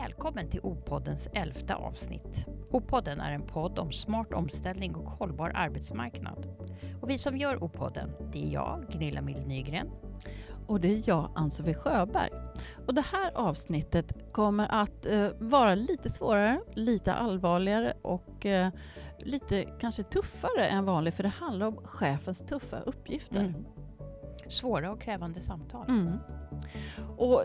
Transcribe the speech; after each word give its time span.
Välkommen 0.00 0.50
till 0.50 0.60
O-poddens 0.62 1.28
elfte 1.32 1.74
avsnitt. 1.74 2.46
O-podden 2.70 3.20
är 3.20 3.32
en 3.32 3.46
podd 3.46 3.78
om 3.78 3.92
smart 3.92 4.32
omställning 4.32 4.94
och 4.94 5.10
hållbar 5.10 5.52
arbetsmarknad. 5.54 6.46
Och 7.00 7.10
vi 7.10 7.18
som 7.18 7.36
gör 7.36 7.64
O-podden, 7.64 8.10
det 8.32 8.44
är 8.44 8.52
jag, 8.52 8.86
Gunilla 8.90 9.20
Mild 9.20 9.46
Nygren. 9.46 9.90
Och 10.66 10.80
det 10.80 10.88
är 10.88 11.02
jag, 11.06 11.32
Ann-Sofie 11.34 11.74
Sjöberg. 11.74 12.30
Och 12.86 12.94
det 12.94 13.04
här 13.12 13.32
avsnittet 13.34 14.32
kommer 14.32 14.68
att 14.70 15.06
eh, 15.06 15.28
vara 15.38 15.74
lite 15.74 16.10
svårare, 16.10 16.60
lite 16.74 17.14
allvarligare 17.14 17.94
och 18.02 18.46
eh, 18.46 18.68
lite 19.18 19.62
kanske 19.80 20.02
tuffare 20.02 20.64
än 20.64 20.84
vanligt 20.84 21.14
för 21.14 21.22
det 21.22 21.28
handlar 21.28 21.66
om 21.66 21.76
chefens 21.84 22.38
tuffa 22.38 22.80
uppgifter. 22.80 23.40
Mm. 23.40 23.66
Svåra 24.48 24.92
och 24.92 25.00
krävande 25.00 25.40
samtal. 25.40 25.88
Mm. 25.88 26.18
Och 27.16 27.44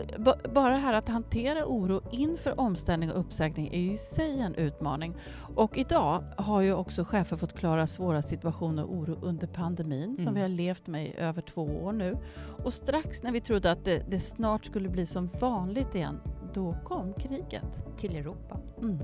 bara 0.54 0.72
det 0.72 0.78
här 0.78 0.92
att 0.92 1.08
hantera 1.08 1.66
oro 1.66 2.00
inför 2.10 2.60
omställning 2.60 3.12
och 3.12 3.20
uppsägning 3.20 3.68
är 3.72 3.80
ju 3.80 3.92
i 3.92 3.98
sig 3.98 4.40
en 4.40 4.54
utmaning. 4.54 5.14
Och 5.56 5.78
idag 5.78 6.24
har 6.36 6.60
ju 6.60 6.74
också 6.74 7.04
chefer 7.04 7.36
fått 7.36 7.58
klara 7.58 7.86
svåra 7.86 8.22
situationer 8.22 8.84
och 8.84 8.94
oro 8.94 9.18
under 9.22 9.46
pandemin 9.46 10.02
mm. 10.02 10.16
som 10.16 10.34
vi 10.34 10.40
har 10.40 10.48
levt 10.48 10.86
med 10.86 11.06
i 11.06 11.14
över 11.16 11.42
två 11.42 11.62
år 11.62 11.92
nu. 11.92 12.18
Och 12.64 12.72
strax 12.72 13.22
när 13.22 13.32
vi 13.32 13.40
trodde 13.40 13.70
att 13.70 13.84
det, 13.84 14.10
det 14.10 14.20
snart 14.20 14.64
skulle 14.64 14.88
bli 14.88 15.06
som 15.06 15.28
vanligt 15.40 15.94
igen, 15.94 16.20
då 16.54 16.76
kom 16.84 17.12
kriget. 17.12 17.98
Till 17.98 18.16
Europa. 18.16 18.60
Mm. 18.82 18.98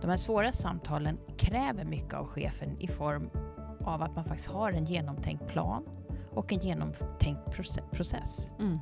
De 0.00 0.10
här 0.10 0.16
svåra 0.16 0.52
samtalen 0.52 1.18
kräver 1.36 1.84
mycket 1.84 2.14
av 2.14 2.26
chefen 2.26 2.76
i 2.80 2.88
form 2.88 3.30
av 3.84 4.02
att 4.02 4.16
man 4.16 4.24
faktiskt 4.24 4.48
har 4.48 4.72
en 4.72 4.84
genomtänkt 4.84 5.48
plan 5.48 5.84
och 6.38 6.52
en 6.52 6.58
genomtänkt 6.58 7.50
process. 7.92 8.50
Mm. 8.60 8.78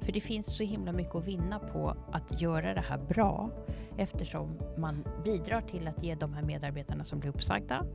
För 0.00 0.12
det 0.12 0.20
finns 0.20 0.56
så 0.56 0.64
himla 0.64 0.92
mycket 0.92 1.14
att 1.14 1.24
vinna 1.24 1.58
på 1.58 1.96
att 2.12 2.40
göra 2.40 2.74
det 2.74 2.80
här 2.80 2.98
bra 2.98 3.50
eftersom 3.96 4.58
man 4.78 5.04
bidrar 5.24 5.60
till 5.60 5.88
att 5.88 6.02
ge 6.02 6.14
de 6.14 6.32
här 6.32 6.42
medarbetarna 6.42 7.04
som 7.04 7.20
blir 7.20 7.30
uppsagda 7.30 7.86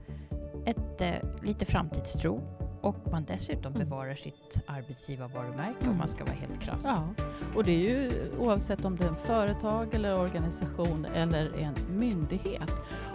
ett, 0.66 1.02
eh, 1.02 1.44
lite 1.44 1.66
framtidstro 1.66 2.41
och 2.86 2.95
man 3.11 3.25
dessutom 3.28 3.75
mm. 3.75 3.80
bevarar 3.89 4.16
sitt 4.16 4.58
arbetsgivarvarumärke 4.66 5.81
mm. 5.81 5.91
om 5.91 5.97
man 5.97 6.08
ska 6.08 6.23
vara 6.25 6.36
helt 6.36 6.61
krass. 6.61 6.81
Ja, 6.83 7.08
och 7.55 7.64
det 7.64 7.72
är 7.72 7.80
ju 7.80 8.11
oavsett 8.39 8.86
om 8.86 8.97
det 8.97 9.03
är 9.03 9.08
en 9.08 9.16
företag 9.16 9.94
eller 9.94 10.19
organisation 10.19 11.06
eller 11.06 11.58
en 11.58 11.73
myndighet. 11.97 12.72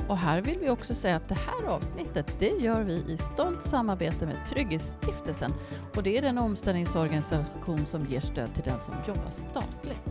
Och 0.08 0.16
här 0.16 0.40
vill 0.40 0.58
vi 0.58 0.70
också 0.70 0.94
säga 0.94 1.16
att 1.16 1.28
det 1.28 1.34
här 1.34 1.68
avsnittet 1.68 2.26
det 2.38 2.50
gör 2.50 2.82
vi 2.82 2.94
i 2.94 3.18
stolt 3.18 3.62
samarbete 3.62 4.26
med 4.26 4.36
Trygghetsstiftelsen 4.48 5.52
och 5.96 6.02
det 6.02 6.18
är 6.18 6.22
den 6.22 6.38
omställningsorganisation 6.38 7.86
som 7.86 8.06
ger 8.06 8.20
stöd 8.20 8.54
till 8.54 8.64
den 8.64 8.78
som 8.78 8.94
jobbar 9.08 9.30
statligt. 9.30 10.09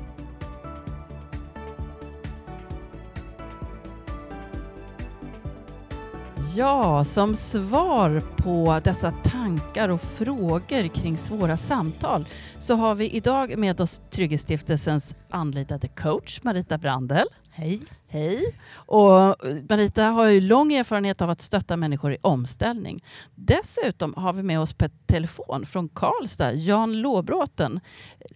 Ja, 6.55 7.03
som 7.03 7.35
svar 7.35 8.23
på 8.37 8.79
dessa 8.83 9.11
tankar 9.11 9.89
och 9.89 10.01
frågor 10.01 10.87
kring 10.95 11.17
svåra 11.17 11.57
samtal 11.57 12.25
så 12.59 12.75
har 12.75 12.95
vi 12.95 13.09
idag 13.09 13.57
med 13.57 13.81
oss 13.81 14.01
Trygghetsstiftelsens 14.11 15.15
anlitade 15.29 15.87
coach 15.87 16.43
Marita 16.43 16.77
Brandel. 16.77 17.25
Hej. 17.59 17.81
Hej. 18.07 18.55
Och 18.71 19.35
Marita 19.69 20.03
har 20.03 20.27
ju 20.27 20.41
lång 20.41 20.73
erfarenhet 20.73 21.21
av 21.21 21.29
att 21.29 21.41
stötta 21.41 21.77
människor 21.77 22.13
i 22.13 22.17
omställning. 22.21 23.03
Dessutom 23.35 24.13
har 24.13 24.33
vi 24.33 24.43
med 24.43 24.59
oss 24.59 24.73
på 24.73 24.89
telefon 25.05 25.65
från 25.65 25.89
Karlstad 25.89 26.53
Jan 26.53 27.01
Låbråten, 27.01 27.79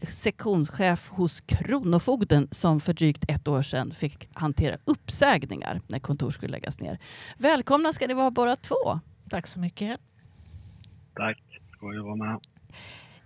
sektionschef 0.09 1.09
hos 1.09 1.41
Kronofogden 1.41 2.47
som 2.51 2.79
för 2.79 2.93
drygt 2.93 3.25
ett 3.27 3.47
år 3.47 3.61
sedan 3.61 3.91
fick 3.91 4.29
hantera 4.33 4.77
uppsägningar 4.85 5.81
när 5.87 5.99
kontor 5.99 6.31
skulle 6.31 6.51
läggas 6.51 6.79
ner. 6.79 6.99
Välkomna 7.37 7.93
ska 7.93 8.07
ni 8.07 8.13
vara 8.13 8.31
båda 8.31 8.55
två. 8.55 8.99
Tack 9.29 9.47
så 9.47 9.59
mycket. 9.59 9.99
Tack, 11.15 11.43
skoj 11.71 11.97
att 11.97 12.03
vara 12.03 12.15
med. 12.15 12.39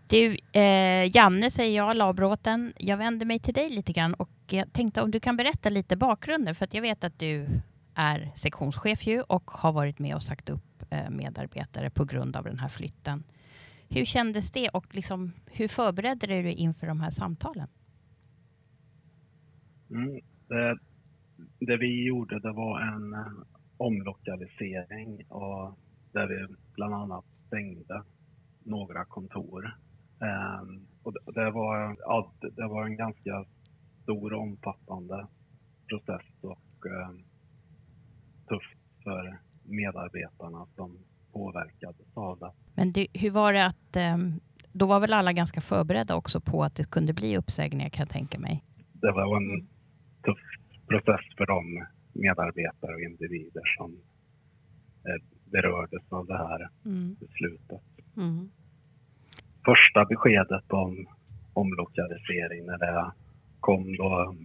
Du, 0.10 0.38
eh, 0.52 1.16
Janne 1.16 1.52
säger 1.52 1.78
jag, 1.78 1.98
Labråten. 1.98 2.74
Jag 2.78 2.98
vänder 2.98 3.26
mig 3.26 3.40
till 3.40 3.54
dig 3.54 3.70
lite 3.70 3.94
grann 3.94 4.14
och 4.14 4.30
jag 4.50 4.74
tänkte 4.74 5.02
om 5.02 5.12
du 5.12 5.20
kan 5.20 5.38
berätta 5.38 5.70
lite 5.70 5.98
bakgrunden 5.98 6.56
för 6.56 6.66
att 6.66 6.74
jag 6.74 6.82
vet 6.82 7.04
att 7.04 7.20
du 7.20 7.48
är 7.94 8.32
sektionschef 8.36 9.08
ju 9.08 9.22
och 9.22 9.52
har 9.52 9.72
varit 9.72 10.00
med 10.00 10.16
och 10.16 10.24
sagt 10.24 10.50
upp 10.50 10.84
eh, 10.90 11.10
medarbetare 11.10 11.90
på 11.90 12.06
grund 12.06 12.36
av 12.36 12.44
den 12.44 12.60
här 12.60 12.68
flytten. 12.68 13.24
Hur 13.90 14.06
kändes 14.06 14.52
det 14.52 14.70
och 14.70 14.96
liksom, 14.96 15.34
hur 15.46 15.68
förberedde 15.68 16.28
du 16.28 16.44
dig 16.44 16.54
inför 16.54 16.88
de 16.88 17.02
här 17.02 17.12
samtalen? 17.12 17.68
Mm, 19.90 20.22
det, 20.48 20.78
det, 21.60 21.78
vi 21.78 22.06
gjorde 22.06 22.40
det 22.40 22.52
var 22.52 22.82
en 22.82 23.14
eh, 23.14 23.32
omlokalisering 23.78 25.26
och 25.30 25.78
där 26.12 26.28
vi 26.28 26.56
bland 26.76 26.94
annat 26.94 27.26
stängde 27.48 28.04
några 28.64 29.06
kontor 29.06 29.78
och 31.04 31.34
det, 31.34 31.52
var, 31.52 31.96
ja, 32.00 32.34
det 32.42 32.68
var 32.68 32.86
en 32.86 32.98
ganska 32.98 33.46
stor 34.04 34.34
och 34.34 34.42
omfattande 34.42 35.28
process 35.88 36.26
och 36.42 36.86
um, 36.86 37.24
tufft 38.48 39.04
för 39.04 39.40
medarbetarna 39.64 40.68
som 40.76 40.98
påverkades 41.34 42.08
av 42.14 42.40
det. 42.40 42.52
Men 42.76 42.92
det, 42.92 43.08
hur 43.14 43.32
var 43.32 43.54
det 43.54 43.66
att, 43.66 43.98
um, 44.16 44.40
då 44.72 44.86
var 44.86 45.00
väl 45.00 45.14
alla 45.14 45.34
ganska 45.34 45.62
förberedda 45.62 46.16
också 46.16 46.42
på 46.42 46.64
att 46.64 46.76
det 46.76 46.92
kunde 46.92 47.14
bli 47.14 47.38
uppsägningar 47.38 47.90
kan 47.90 48.04
jag 48.04 48.10
tänka 48.10 48.40
mig? 48.40 48.64
Det 48.94 49.12
var 49.12 49.38
en 49.38 49.68
tuff 50.26 50.40
process 50.88 51.26
för 51.38 51.46
de 51.46 51.86
medarbetare 52.14 52.94
och 52.94 53.02
individer 53.02 53.64
som 53.78 53.92
eh, 55.08 55.24
berördes 55.52 56.04
av 56.10 56.28
det 56.28 56.38
här 56.38 56.70
mm. 56.86 57.16
beslutet. 57.20 57.82
Mm 58.18 58.50
första 59.70 60.06
beskedet 60.06 60.74
om 60.84 61.08
omlokalisering 61.54 62.66
när 62.66 62.78
det 62.78 63.12
kom 63.60 63.96
då 63.96 64.36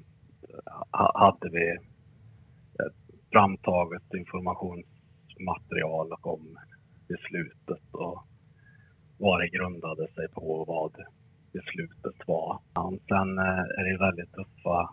hade 1.22 1.48
vi 1.52 1.76
framtaget 3.32 4.14
informationsmaterial 4.14 6.08
om 6.22 6.58
beslutet 7.08 7.86
och 7.92 8.24
vad 9.18 9.40
det 9.40 9.48
grundade 9.48 10.06
sig 10.14 10.28
på 10.28 10.46
och 10.60 10.66
vad 10.66 10.92
beslutet 11.52 12.18
var. 12.26 12.58
Sen 13.08 13.38
eh, 13.38 13.64
är 13.78 13.84
det 13.84 14.04
väldigt 14.06 14.32
tuffa 14.32 14.90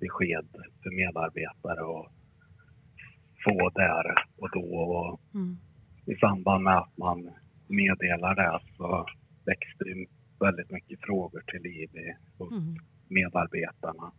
besked 0.00 0.48
för 0.82 0.90
medarbetare 1.02 1.82
att 1.98 2.12
få 3.44 3.70
där 3.74 4.14
och 4.36 4.50
då. 4.50 4.68
Och 5.00 5.20
mm. 5.34 5.56
I 6.06 6.14
samband 6.14 6.64
med 6.64 6.78
att 6.78 6.96
man 6.98 7.30
meddelar 7.68 8.34
det 8.34 8.60
så 8.76 9.06
växte 9.46 9.84
väldigt 10.40 10.70
mycket 10.70 11.00
frågor 11.00 11.42
till 11.46 11.62
liv 11.62 11.90
hos 12.38 12.52
mm. 12.52 12.76
medarbetarna. 13.08 14.12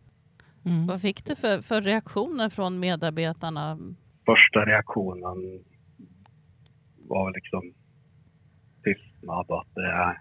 Mm. 0.64 0.86
Vad 0.86 1.00
fick 1.00 1.24
du 1.24 1.36
för, 1.36 1.62
för 1.62 1.80
reaktioner 1.80 2.48
från 2.50 2.80
medarbetarna? 2.80 3.78
Första 4.26 4.66
reaktionen 4.66 5.64
var 7.08 7.32
liksom 7.32 7.74
tystnad 8.84 9.46
och 9.48 9.60
att 9.60 9.74
det 9.74 9.92
är 9.92 10.20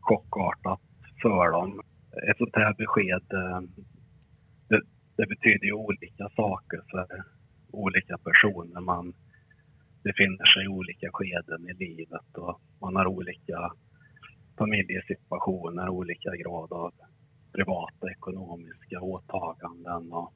chockartat 0.00 0.80
för 1.22 1.50
dem. 1.52 1.80
Ett 2.30 2.38
sånt 2.38 2.56
här 2.56 2.74
besked, 2.74 3.32
eh, 3.32 3.60
det, 4.68 4.80
det 5.16 5.26
betyder 5.26 5.66
ju 5.66 5.72
olika 5.72 6.28
saker 6.36 6.80
för 6.90 7.24
olika 7.70 8.18
personer. 8.18 8.80
Man 8.80 9.14
befinner 10.02 10.46
sig 10.46 10.64
i 10.64 10.68
olika 10.68 11.08
skeden 11.12 11.68
i 11.70 11.74
livet 11.74 12.36
och 12.36 12.60
man 12.80 12.96
har 12.96 13.06
olika 13.06 13.72
familjesituationer, 14.58 15.88
olika 15.88 16.36
grad 16.36 16.72
av 16.72 16.92
privata 17.52 18.10
ekonomiska 18.10 19.00
åtaganden 19.00 20.12
och 20.12 20.34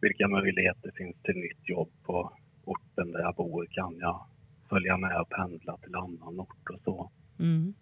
vilka 0.00 0.28
möjligheter 0.28 0.90
finns 0.96 1.16
till 1.22 1.34
nytt 1.34 1.68
jobb 1.68 1.90
på 2.02 2.32
orten 2.64 3.12
där 3.12 3.20
jag 3.20 3.34
bor? 3.34 3.66
Kan 3.70 3.96
jag 3.98 4.26
följa 4.68 4.96
med 4.96 5.20
och 5.20 5.28
pendla 5.28 5.76
till 5.76 5.94
annan 5.94 6.40
ort 6.40 6.70
och 6.70 6.80
så? 6.84 7.10
Mm. 7.38 7.74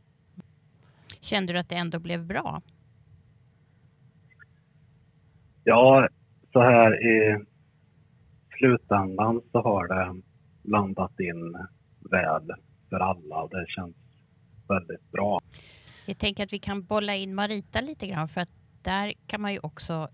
Kände 1.20 1.52
du 1.52 1.58
att 1.58 1.68
det 1.68 1.76
ändå 1.76 1.98
blev 1.98 2.26
bra? 2.26 2.62
Ja, 5.64 6.08
så 6.52 6.60
här 6.60 7.06
i 7.06 7.44
slutändan 8.58 9.40
så 9.52 9.60
har 9.60 9.88
det 9.88 10.22
landat 10.70 11.20
in 11.20 11.52
väl 12.10 12.52
för 12.88 13.00
alla. 13.00 13.48
Det 13.48 13.66
känns 13.68 13.96
väldigt 14.68 15.10
bra. 15.10 15.40
Jag 16.06 16.18
tänker 16.18 16.44
att 16.44 16.52
vi 16.52 16.58
kan 16.58 16.84
bolla 16.84 17.16
in 17.16 17.34
Marita 17.34 17.80
lite 17.80 18.06
grann 18.06 18.28
för 18.28 18.40
att 18.40 18.52
där 18.82 19.14
kan 19.26 19.40
man 19.40 19.52
ju 19.52 19.58
också 19.58 20.08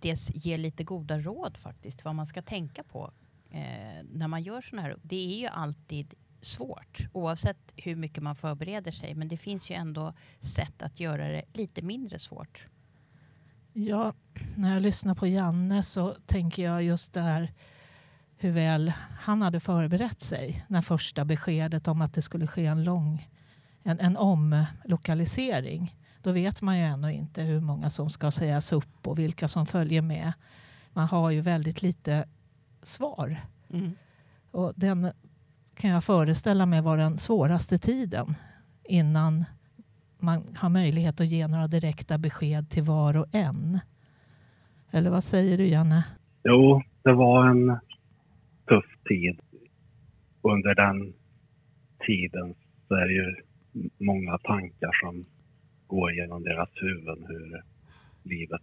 dels 0.00 0.30
ge 0.34 0.56
lite 0.56 0.84
goda 0.84 1.18
råd 1.18 1.56
faktiskt 1.56 2.04
vad 2.04 2.14
man 2.14 2.26
ska 2.26 2.42
tänka 2.42 2.82
på 2.82 3.12
eh, 3.50 4.04
när 4.12 4.28
man 4.28 4.42
gör 4.42 4.60
sådana 4.60 4.88
här. 4.88 4.96
Det 5.02 5.34
är 5.34 5.38
ju 5.40 5.46
alltid 5.46 6.14
svårt 6.40 6.98
oavsett 7.12 7.72
hur 7.76 7.96
mycket 7.96 8.22
man 8.22 8.36
förbereder 8.36 8.92
sig. 8.92 9.14
Men 9.14 9.28
det 9.28 9.36
finns 9.36 9.70
ju 9.70 9.74
ändå 9.74 10.12
sätt 10.40 10.82
att 10.82 11.00
göra 11.00 11.28
det 11.28 11.44
lite 11.52 11.82
mindre 11.82 12.18
svårt. 12.18 12.66
Ja, 13.72 14.12
när 14.56 14.72
jag 14.72 14.82
lyssnar 14.82 15.14
på 15.14 15.26
Janne 15.26 15.82
så 15.82 16.14
tänker 16.26 16.62
jag 16.62 16.82
just 16.82 17.12
det 17.12 17.20
här 17.20 17.52
hur 18.40 18.50
väl 18.50 18.92
han 19.20 19.42
hade 19.42 19.60
förberett 19.60 20.20
sig 20.20 20.64
när 20.68 20.82
första 20.82 21.24
beskedet 21.24 21.88
om 21.88 22.02
att 22.02 22.14
det 22.14 22.22
skulle 22.22 22.46
ske 22.46 22.66
en 22.66 22.84
lång 22.84 23.28
en, 23.82 24.00
en 24.00 24.16
omlokalisering. 24.16 25.96
Då 26.22 26.32
vet 26.32 26.62
man 26.62 26.78
ju 26.78 26.84
ännu 26.84 27.12
inte 27.12 27.42
hur 27.42 27.60
många 27.60 27.90
som 27.90 28.10
ska 28.10 28.30
sägas 28.30 28.72
upp 28.72 29.06
och 29.06 29.18
vilka 29.18 29.48
som 29.48 29.66
följer 29.66 30.02
med. 30.02 30.32
Man 30.92 31.08
har 31.08 31.30
ju 31.30 31.40
väldigt 31.40 31.82
lite 31.82 32.24
svar. 32.82 33.40
Mm. 33.70 33.92
Och 34.50 34.72
den 34.76 35.12
kan 35.74 35.90
jag 35.90 36.04
föreställa 36.04 36.66
mig 36.66 36.80
var 36.80 36.96
den 36.96 37.18
svåraste 37.18 37.78
tiden 37.78 38.34
innan 38.84 39.44
man 40.18 40.56
har 40.56 40.68
möjlighet 40.68 41.20
att 41.20 41.26
ge 41.26 41.48
några 41.48 41.66
direkta 41.66 42.18
besked 42.18 42.70
till 42.70 42.82
var 42.82 43.16
och 43.16 43.26
en. 43.32 43.80
Eller 44.90 45.10
vad 45.10 45.24
säger 45.24 45.58
du, 45.58 45.66
Janne? 45.66 46.04
Jo, 46.44 46.82
det 47.02 47.12
var 47.12 47.46
en 47.46 47.78
tuff 48.70 48.90
tid. 49.08 49.40
Under 50.42 50.74
den 50.74 51.14
tiden 52.06 52.54
så 52.88 52.94
är 52.94 53.06
det 53.06 53.14
ju 53.14 53.34
många 53.98 54.38
tankar 54.38 54.90
som 55.02 55.22
går 55.86 56.12
genom 56.12 56.42
deras 56.42 56.68
huvuden 56.74 57.24
hur 57.28 57.62
livet 58.22 58.62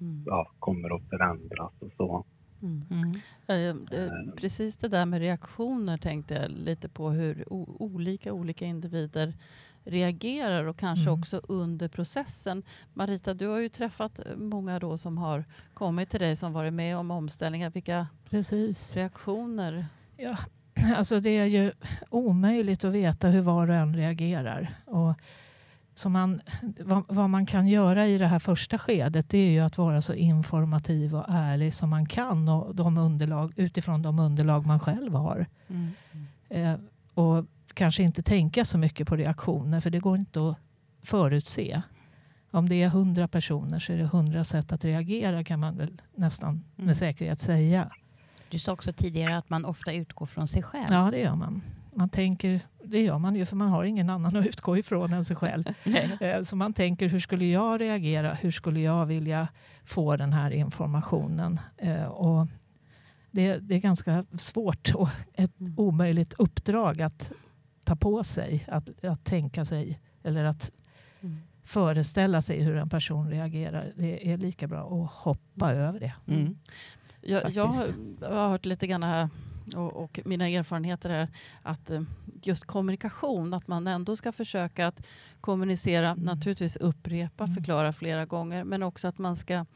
mm. 0.00 0.22
ja, 0.26 0.50
kommer 0.58 0.96
att 0.96 1.08
förändras 1.10 1.72
och 1.78 1.92
så. 1.96 2.26
Mm. 2.62 2.82
Mm. 2.90 4.36
Precis 4.36 4.76
det 4.76 4.88
där 4.88 5.06
med 5.06 5.20
reaktioner 5.20 5.96
tänkte 5.96 6.34
jag 6.34 6.50
lite 6.50 6.88
på 6.88 7.10
hur 7.10 7.52
olika 7.82 8.32
olika 8.32 8.64
individer 8.64 9.34
reagerar 9.86 10.64
och 10.64 10.76
kanske 10.76 11.08
mm. 11.08 11.20
också 11.20 11.40
under 11.48 11.88
processen. 11.88 12.62
Marita, 12.94 13.34
du 13.34 13.46
har 13.46 13.58
ju 13.58 13.68
träffat 13.68 14.20
många 14.36 14.78
då 14.78 14.98
som 14.98 15.18
har 15.18 15.44
kommit 15.74 16.10
till 16.10 16.20
dig 16.20 16.36
som 16.36 16.52
varit 16.52 16.72
med 16.72 16.96
om 16.96 17.10
omställningar. 17.10 17.70
Vilka 17.70 18.06
Precis. 18.30 18.94
reaktioner? 18.96 19.86
Ja, 20.16 20.36
alltså 20.96 21.20
det 21.20 21.30
är 21.38 21.46
ju 21.46 21.72
omöjligt 22.10 22.84
att 22.84 22.92
veta 22.92 23.28
hur 23.28 23.40
var 23.40 23.68
och 23.68 23.74
en 23.74 23.96
reagerar. 23.96 24.74
Och 24.84 25.14
så 25.94 26.08
man, 26.08 26.40
vad, 26.80 27.04
vad, 27.08 27.30
man 27.30 27.46
kan 27.46 27.68
göra 27.68 28.06
i 28.06 28.18
det 28.18 28.26
här 28.26 28.38
första 28.38 28.78
skedet 28.78 29.30
det 29.30 29.38
är 29.38 29.50
ju 29.50 29.60
att 29.60 29.78
vara 29.78 30.02
så 30.02 30.14
informativ 30.14 31.16
och 31.16 31.24
ärlig 31.28 31.74
som 31.74 31.90
man 31.90 32.06
kan 32.06 32.48
och 32.48 32.74
de 32.74 32.98
underlag, 32.98 33.52
utifrån 33.56 34.02
de 34.02 34.18
underlag 34.18 34.66
man 34.66 34.80
själv 34.80 35.14
har. 35.14 35.46
Mm. 35.68 35.92
Eh, 36.48 36.80
och 37.14 37.44
kanske 37.76 38.02
inte 38.02 38.22
tänka 38.22 38.64
så 38.64 38.78
mycket 38.78 39.08
på 39.08 39.16
reaktioner 39.16 39.80
för 39.80 39.90
det 39.90 39.98
går 39.98 40.18
inte 40.18 40.48
att 40.48 40.56
förutse. 41.02 41.82
Om 42.50 42.68
det 42.68 42.82
är 42.82 42.88
hundra 42.88 43.28
personer 43.28 43.78
så 43.78 43.92
är 43.92 43.96
det 43.96 44.04
hundra 44.04 44.44
sätt 44.44 44.72
att 44.72 44.84
reagera 44.84 45.44
kan 45.44 45.60
man 45.60 45.76
väl 45.76 46.00
nästan 46.14 46.50
mm. 46.50 46.86
med 46.86 46.96
säkerhet 46.96 47.40
säga. 47.40 47.90
Du 48.48 48.58
sa 48.58 48.72
också 48.72 48.92
tidigare 48.92 49.36
att 49.36 49.50
man 49.50 49.64
ofta 49.64 49.92
utgår 49.92 50.26
från 50.26 50.48
sig 50.48 50.62
själv. 50.62 50.86
Ja, 50.90 51.10
det 51.10 51.18
gör 51.18 51.34
man. 51.34 51.62
Man 51.94 52.08
tänker, 52.08 52.60
det 52.84 53.02
gör 53.02 53.18
man 53.18 53.36
ju 53.36 53.46
för 53.46 53.56
man 53.56 53.68
har 53.68 53.84
ingen 53.84 54.10
annan 54.10 54.36
att 54.36 54.46
utgå 54.46 54.76
ifrån 54.78 55.12
än 55.12 55.24
sig 55.24 55.36
själv. 55.36 55.64
Eh, 56.20 56.42
så 56.42 56.56
man 56.56 56.72
tänker, 56.72 57.08
hur 57.08 57.20
skulle 57.20 57.44
jag 57.44 57.80
reagera? 57.80 58.34
Hur 58.34 58.50
skulle 58.50 58.80
jag 58.80 59.06
vilja 59.06 59.48
få 59.84 60.16
den 60.16 60.32
här 60.32 60.50
informationen? 60.50 61.60
Eh, 61.76 62.04
och 62.04 62.46
det, 63.30 63.58
det 63.58 63.74
är 63.74 63.78
ganska 63.78 64.24
svårt 64.38 64.94
och 64.94 65.08
ett 65.34 65.60
mm. 65.60 65.78
omöjligt 65.78 66.32
uppdrag 66.32 67.02
att 67.02 67.32
ta 67.86 67.96
på 67.96 68.24
sig, 68.24 68.66
att, 68.68 69.04
att 69.04 69.24
tänka 69.24 69.64
sig 69.64 70.00
eller 70.22 70.44
att 70.44 70.72
mm. 71.20 71.36
föreställa 71.64 72.42
sig 72.42 72.62
hur 72.62 72.76
en 72.76 72.88
person 72.88 73.30
reagerar. 73.30 73.92
Det 73.96 74.32
är 74.32 74.36
lika 74.36 74.66
bra 74.66 75.04
att 75.04 75.10
hoppa 75.12 75.70
mm. 75.70 75.82
över 75.82 76.00
det. 76.00 76.14
Mm. 76.26 76.58
Jag, 77.20 77.50
jag, 77.50 77.66
har 78.20 78.48
hört 78.48 78.64
lite 78.64 78.86
grann 78.86 79.02
här 79.02 79.28
och, 79.74 80.02
och, 80.04 80.20
mina 80.24 80.48
erfarenheter 80.48 81.10
är 81.10 81.28
att 81.62 81.90
eh, 81.90 82.00
just 82.42 82.64
kommunikation, 82.64 83.54
att 83.54 83.68
man 83.68 83.86
ändå 83.86 84.16
ska 84.16 84.32
försöka 84.32 84.86
att 84.86 85.06
kommunicera, 85.40 86.10
mm. 86.10 86.24
naturligtvis 86.24 86.76
upprepa, 86.76 87.44
mm. 87.44 87.54
förklara 87.54 87.92
flera 87.92 88.26
gånger, 88.26 88.64
men 88.64 88.82
också 88.82 89.08
att 89.08 89.18
man 89.18 89.36
ska 89.36 89.66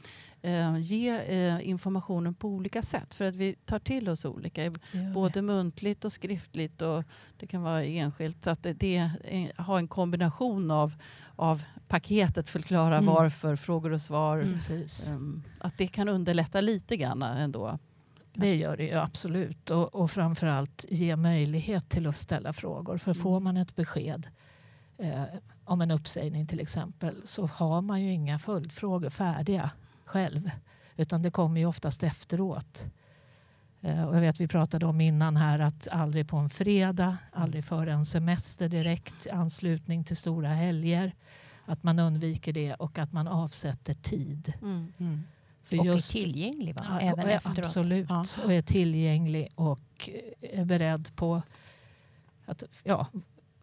eh, 0.42 0.78
ge 0.78 1.08
eh, 1.08 1.68
informationen 1.68 2.34
på 2.34 2.48
olika 2.48 2.82
sätt. 2.82 3.14
För 3.14 3.24
att 3.24 3.34
vi 3.34 3.54
tar 3.64 3.78
till 3.78 4.08
oss 4.08 4.24
olika, 4.24 4.72
både 5.14 5.42
muntligt 5.42 6.04
och 6.04 6.12
skriftligt 6.12 6.82
och 6.82 7.04
det 7.36 7.46
kan 7.46 7.62
vara 7.62 7.84
enskilt. 7.84 8.44
Så 8.44 8.50
att 8.50 8.62
det, 8.62 8.72
det 8.72 8.96
är, 8.96 9.62
ha 9.62 9.78
en 9.78 9.88
kombination 9.88 10.70
av, 10.70 10.94
av 11.36 11.62
paketet, 11.88 12.48
förklara 12.48 12.98
mm. 12.98 13.14
varför, 13.14 13.56
frågor 13.56 13.92
och 13.92 14.00
svar. 14.02 14.46
Um, 15.10 15.42
att 15.60 15.78
det 15.78 15.86
kan 15.86 16.08
underlätta 16.08 16.60
lite 16.60 16.96
grann 16.96 17.22
ändå. 17.22 17.78
Det 18.32 18.56
gör 18.56 18.76
det 18.76 18.84
ju 18.84 18.94
absolut. 18.94 19.70
Och, 19.70 19.94
och 19.94 20.10
framförallt 20.10 20.86
ge 20.88 21.16
möjlighet 21.16 21.88
till 21.88 22.06
att 22.06 22.16
ställa 22.16 22.52
frågor. 22.52 22.98
För 22.98 23.12
får 23.12 23.30
mm. 23.30 23.44
man 23.44 23.56
ett 23.56 23.76
besked 23.76 24.26
eh, 24.98 25.24
om 25.64 25.80
en 25.80 25.90
uppsägning 25.90 26.46
till 26.46 26.60
exempel 26.60 27.20
så 27.24 27.46
har 27.46 27.80
man 27.80 28.02
ju 28.02 28.12
inga 28.12 28.38
följdfrågor 28.38 29.10
färdiga 29.10 29.70
själv. 30.04 30.50
Utan 30.96 31.22
det 31.22 31.30
kommer 31.30 31.60
ju 31.60 31.66
oftast 31.66 32.02
efteråt. 32.02 32.90
Eh, 33.80 34.04
och 34.04 34.16
jag 34.16 34.20
vet 34.20 34.40
vi 34.40 34.48
pratade 34.48 34.86
om 34.86 35.00
innan 35.00 35.36
här 35.36 35.58
att 35.58 35.88
aldrig 35.88 36.28
på 36.28 36.36
en 36.36 36.50
fredag, 36.50 37.16
aldrig 37.32 37.64
före 37.64 37.92
en 37.92 38.04
semester 38.04 38.68
direkt, 38.68 39.26
anslutning 39.32 40.04
till 40.04 40.16
stora 40.16 40.48
helger. 40.48 41.14
Att 41.64 41.82
man 41.82 41.98
undviker 41.98 42.52
det 42.52 42.74
och 42.74 42.98
att 42.98 43.12
man 43.12 43.28
avsätter 43.28 43.94
tid. 43.94 44.52
Mm. 44.62 44.92
Mm. 44.98 45.22
För 45.64 45.80
och 45.80 45.86
just, 45.86 46.14
är 46.14 46.20
tillgänglig 46.20 46.74
va? 46.74 46.86
Ja, 46.88 47.00
Även 47.00 47.28
efteråt. 47.28 47.58
Absolut, 47.58 48.06
ja. 48.08 48.24
och 48.44 48.52
är 48.52 48.62
tillgänglig 48.62 49.48
och 49.54 50.10
är 50.40 50.64
beredd 50.64 51.16
på 51.16 51.42
att 52.46 52.62
ja, 52.84 53.06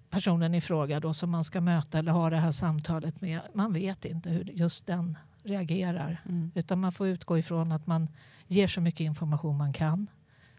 personen 0.09 0.55
i 0.55 0.61
fråga 0.61 0.99
då 0.99 1.13
som 1.13 1.29
man 1.29 1.43
ska 1.43 1.61
möta 1.61 1.99
eller 1.99 2.11
ha 2.11 2.29
det 2.29 2.37
här 2.37 2.51
samtalet 2.51 3.21
med. 3.21 3.41
Man 3.53 3.73
vet 3.73 4.05
inte 4.05 4.29
hur 4.29 4.43
just 4.43 4.87
den 4.87 5.17
reagerar. 5.43 6.21
Mm. 6.25 6.51
Utan 6.55 6.79
man 6.79 6.91
får 6.91 7.07
utgå 7.07 7.37
ifrån 7.37 7.71
att 7.71 7.87
man 7.87 8.07
ger 8.47 8.67
så 8.67 8.81
mycket 8.81 8.99
information 8.99 9.57
man 9.57 9.73
kan 9.73 10.07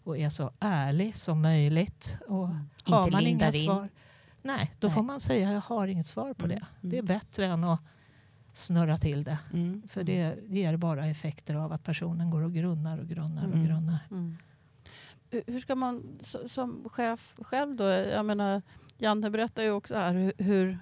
och 0.05 0.19
är 0.19 0.29
så 0.29 0.51
ärlig 0.61 1.17
som 1.17 1.43
möjligt. 1.43 2.19
Och 2.29 2.45
mm. 2.45 2.69
har 2.85 3.05
inte 3.05 3.13
man 3.13 3.27
inga 3.27 3.47
in. 3.47 3.53
svar, 3.53 3.89
nej, 4.43 4.73
då 4.79 4.87
nej. 4.87 4.95
får 4.95 5.03
man 5.03 5.21
säga 5.21 5.53
jag 5.53 5.61
har 5.61 5.89
inget 5.89 6.07
svar 6.07 6.35
på 6.35 6.45
mm. 6.45 6.59
det. 6.59 6.89
Det 6.89 6.97
är 6.97 7.03
mm. 7.03 7.07
bättre 7.07 7.47
än 7.47 7.65
att 7.65 7.81
snurra 8.53 8.99
till 8.99 9.25
det. 9.25 9.39
Mm. 9.53 9.83
För 9.89 10.05
det 10.05 10.39
ger 10.49 10.77
bara 10.77 11.07
effekter 11.07 11.55
av 11.55 11.73
att 11.73 11.85
personen 11.85 12.31
går 12.31 12.43
och 12.43 12.55
grunnar 12.55 12.99
och 12.99 13.09
grunnar 13.09 13.47
och 13.47 13.55
mm. 13.55 13.67
grunnar. 13.67 13.99
Mm. 14.11 14.37
Hur 15.47 15.61
ska 15.61 15.75
man 15.75 16.19
som 16.47 16.89
chef 16.89 17.35
själv 17.39 17.77
då, 17.77 17.85
jag 17.85 18.25
menar 18.25 18.63
Janne 18.99 19.31
berättar 19.31 19.63
ju 19.63 19.71
också 19.71 19.95
här 19.95 20.13
hur, 20.13 20.33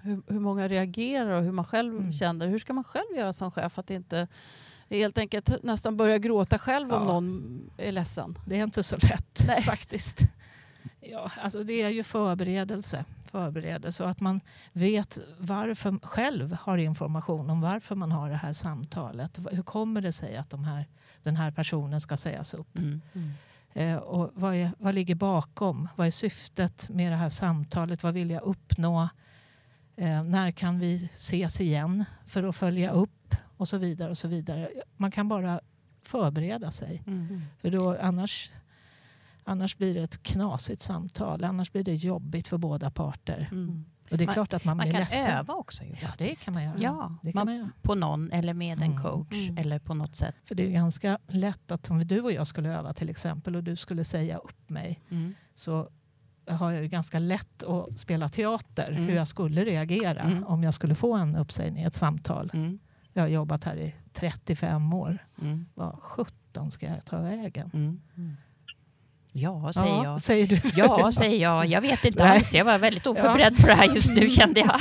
hur, 0.03 0.23
hur 0.27 0.41
många 0.41 0.69
reagerar 0.69 1.31
och 1.31 1.43
hur 1.43 1.53
man 1.53 1.65
själv 1.65 1.97
mm. 1.97 2.13
känner. 2.13 2.47
Hur 2.47 2.59
ska 2.59 2.73
man 2.73 2.85
själv 2.85 3.17
göra 3.17 3.33
som 3.33 3.51
chef 3.51 3.79
att 3.79 3.91
inte 3.91 4.29
helt 4.91 5.19
enkelt 5.19 5.63
nästan 5.63 5.97
börja 5.97 6.19
gråta 6.19 6.59
själv 6.59 6.89
ja. 6.91 6.97
om 6.97 7.07
någon 7.07 7.71
är 7.77 7.93
ledsen? 7.93 8.39
Det 8.47 8.59
är 8.59 8.63
inte 8.63 8.83
så 8.83 8.97
lätt 8.97 9.45
Nej. 9.47 9.63
faktiskt. 9.67 10.21
Ja, 11.01 11.31
alltså 11.43 11.65
det 11.65 11.83
är 11.83 11.89
ju 11.89 12.05
förberedelse 12.05 13.05
förberedelse 13.27 14.05
och 14.05 14.11
att 14.11 14.21
man 14.21 14.41
vet 14.73 15.19
varför 15.39 15.99
själv 16.03 16.57
har 16.61 16.79
information 16.79 17.51
om 17.51 17.61
varför 17.61 17.95
man 17.95 18.13
har 18.13 18.31
det 18.31 18.37
här 18.37 18.53
samtalet. 18.53 19.41
Hur 19.51 19.63
kommer 19.63 20.01
det 20.01 20.13
sig 20.13 20.37
att 20.37 20.51
de 20.51 20.65
här, 20.65 20.87
den 21.23 21.37
här 21.37 21.51
personen 21.51 22.01
ska 22.01 22.17
sägas 22.17 22.55
upp? 22.55 22.79
Mm. 22.79 23.01
Mm. 23.13 23.33
Eh, 23.73 23.97
och 23.97 24.31
vad, 24.35 24.55
är, 24.55 24.71
vad 24.79 24.95
ligger 24.95 25.15
bakom? 25.15 25.89
Vad 25.97 26.07
är 26.07 26.11
syftet 26.11 26.89
med 26.91 27.13
det 27.13 27.17
här 27.17 27.31
samtalet? 27.31 28.03
Vad 28.03 28.15
vill 28.15 28.31
jag 28.31 28.43
uppnå? 28.43 29.09
Eh, 29.97 30.23
när 30.23 30.51
kan 30.51 30.79
vi 30.79 31.11
ses 31.15 31.61
igen 31.61 32.05
för 32.27 32.43
att 32.43 32.57
följa 32.57 32.91
upp? 32.91 33.37
Och 33.57 33.69
så 33.69 33.79
vidare. 33.79 34.11
och 34.11 34.19
så 34.19 34.29
vidare. 34.29 34.71
Man 34.97 35.11
kan 35.11 35.29
bara 35.29 35.61
förbereda 36.03 36.71
sig. 36.71 37.03
Mm. 37.07 37.43
För 37.61 37.71
då, 37.71 37.97
annars 38.01 38.51
Annars 39.49 39.77
blir 39.77 39.95
det 39.95 40.01
ett 40.01 40.23
knasigt 40.23 40.83
samtal. 40.83 41.45
Annars 41.45 41.73
blir 41.73 41.85
det 41.85 41.95
jobbigt 41.95 42.49
för 42.49 42.59
båda 42.59 42.91
parter. 42.91 43.49
Mm. 43.53 43.85
Och 44.11 44.19
det 44.19 44.25
är 44.25 44.27
man, 44.27 44.35
klart 44.35 44.53
att 44.53 44.65
man, 44.65 44.77
man 44.77 44.89
blir 44.89 44.99
ledsen. 44.99 45.19
Man 45.19 45.27
kan 45.27 45.39
öva 45.39 45.55
också. 45.55 45.85
Ju, 45.85 45.95
ja, 46.03 46.09
det 46.19 46.35
kan 46.35 46.55
man 46.55 46.65
göra. 46.65 46.75
Ja, 46.79 47.19
det 47.23 47.33
kan 47.33 47.39
man, 47.39 47.47
man 47.47 47.57
göra. 47.57 47.71
På 47.83 47.95
någon 47.95 48.33
eller 48.33 48.55
med 48.55 48.81
en 48.81 48.91
mm. 48.93 49.03
coach 49.03 49.49
mm. 49.49 49.59
eller 49.59 49.79
på 49.79 49.95
något 49.95 50.17
sätt. 50.17 50.35
För 50.45 50.55
det 50.55 50.67
är 50.67 50.71
ganska 50.71 51.19
lätt 51.27 51.71
att 51.71 51.91
om 51.91 52.07
du 52.07 52.21
och 52.21 52.33
jag 52.33 52.47
skulle 52.47 52.69
öva 52.69 52.95
till 52.95 53.11
exempel 53.11 53.57
och 53.57 53.65
du 53.65 53.77
skulle 53.77 54.05
säga 54.05 54.37
upp 54.37 54.71
mig 54.71 55.01
mm. 55.11 55.35
så 55.55 55.89
har 56.47 56.73
jag 56.73 56.83
ju 56.83 56.89
ganska 56.89 57.19
lätt 57.19 57.63
att 57.63 57.99
spela 57.99 58.29
teater 58.29 58.89
mm. 58.89 59.05
hur 59.05 59.15
jag 59.15 59.29
skulle 59.29 59.65
reagera 59.65 60.21
mm. 60.21 60.45
om 60.45 60.63
jag 60.63 60.75
skulle 60.75 60.95
få 60.95 61.15
en 61.15 61.37
uppsägning, 61.37 61.85
ett 61.85 61.95
samtal. 61.95 62.51
Mm. 62.55 62.79
Jag 63.13 63.23
har 63.23 63.29
jobbat 63.29 63.65
här 63.65 63.77
i 63.77 63.95
35 64.13 64.93
år. 64.93 65.19
Mm. 65.43 65.67
Vad 65.75 65.99
sjutton 66.03 66.71
ska 66.71 66.87
jag 66.87 67.05
ta 67.05 67.21
vägen? 67.21 68.01
Ja, 69.39 69.73
säger 69.73 69.95
ja, 69.95 70.05
jag. 70.05 70.21
Säger 70.21 70.47
du. 70.47 70.61
Ja, 70.77 71.13
säger 71.13 71.43
jag. 71.43 71.67
Jag 71.67 71.81
vet 71.81 72.05
inte 72.05 72.25
alls. 72.25 72.55
Jag 72.55 72.65
var 72.65 72.79
väldigt 72.79 73.07
oförberedd 73.07 73.55
ja. 73.57 73.63
på 73.63 73.67
det 73.67 73.75
här 73.75 73.95
just 73.95 74.11
nu 74.11 74.29
kände 74.29 74.61
jag. 74.61 74.81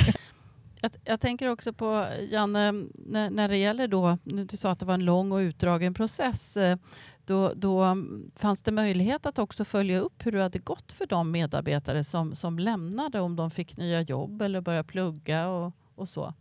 Jag, 0.80 0.90
jag, 1.04 1.20
tänker 1.20 1.48
också 1.48 1.72
på, 1.72 2.06
Janne, 2.30 2.72
när, 2.94 3.30
när 3.30 3.48
det 3.48 3.56
gäller 3.56 3.88
då, 3.88 4.18
du 4.24 4.56
sa 4.56 4.70
att 4.70 4.78
det 4.78 4.86
var 4.86 4.94
en 4.94 5.04
lång 5.04 5.32
och 5.32 5.38
utdragen 5.38 5.94
process. 5.94 6.56
Eh, 6.56 6.76
då, 7.24 7.52
då 7.56 7.96
fanns 8.36 8.62
det 8.62 8.72
möjlighet 8.72 9.26
att 9.26 9.38
också 9.38 9.64
följa 9.64 10.00
upp 10.00 10.26
hur 10.26 10.32
det 10.32 10.42
hade 10.42 10.58
gått 10.58 10.92
för 10.92 11.06
de 11.06 11.30
medarbetare 11.30 12.04
som, 12.04 12.34
som 12.34 12.58
lämnade, 12.58 13.20
om 13.20 13.36
de 13.36 13.50
fick 13.50 13.76
nya 13.76 14.00
jobb 14.00 14.42
eller 14.42 14.60
började 14.60 14.88
plugga 14.88 15.48
och, 15.48 15.72
och 15.94 16.08
så? 16.08 16.34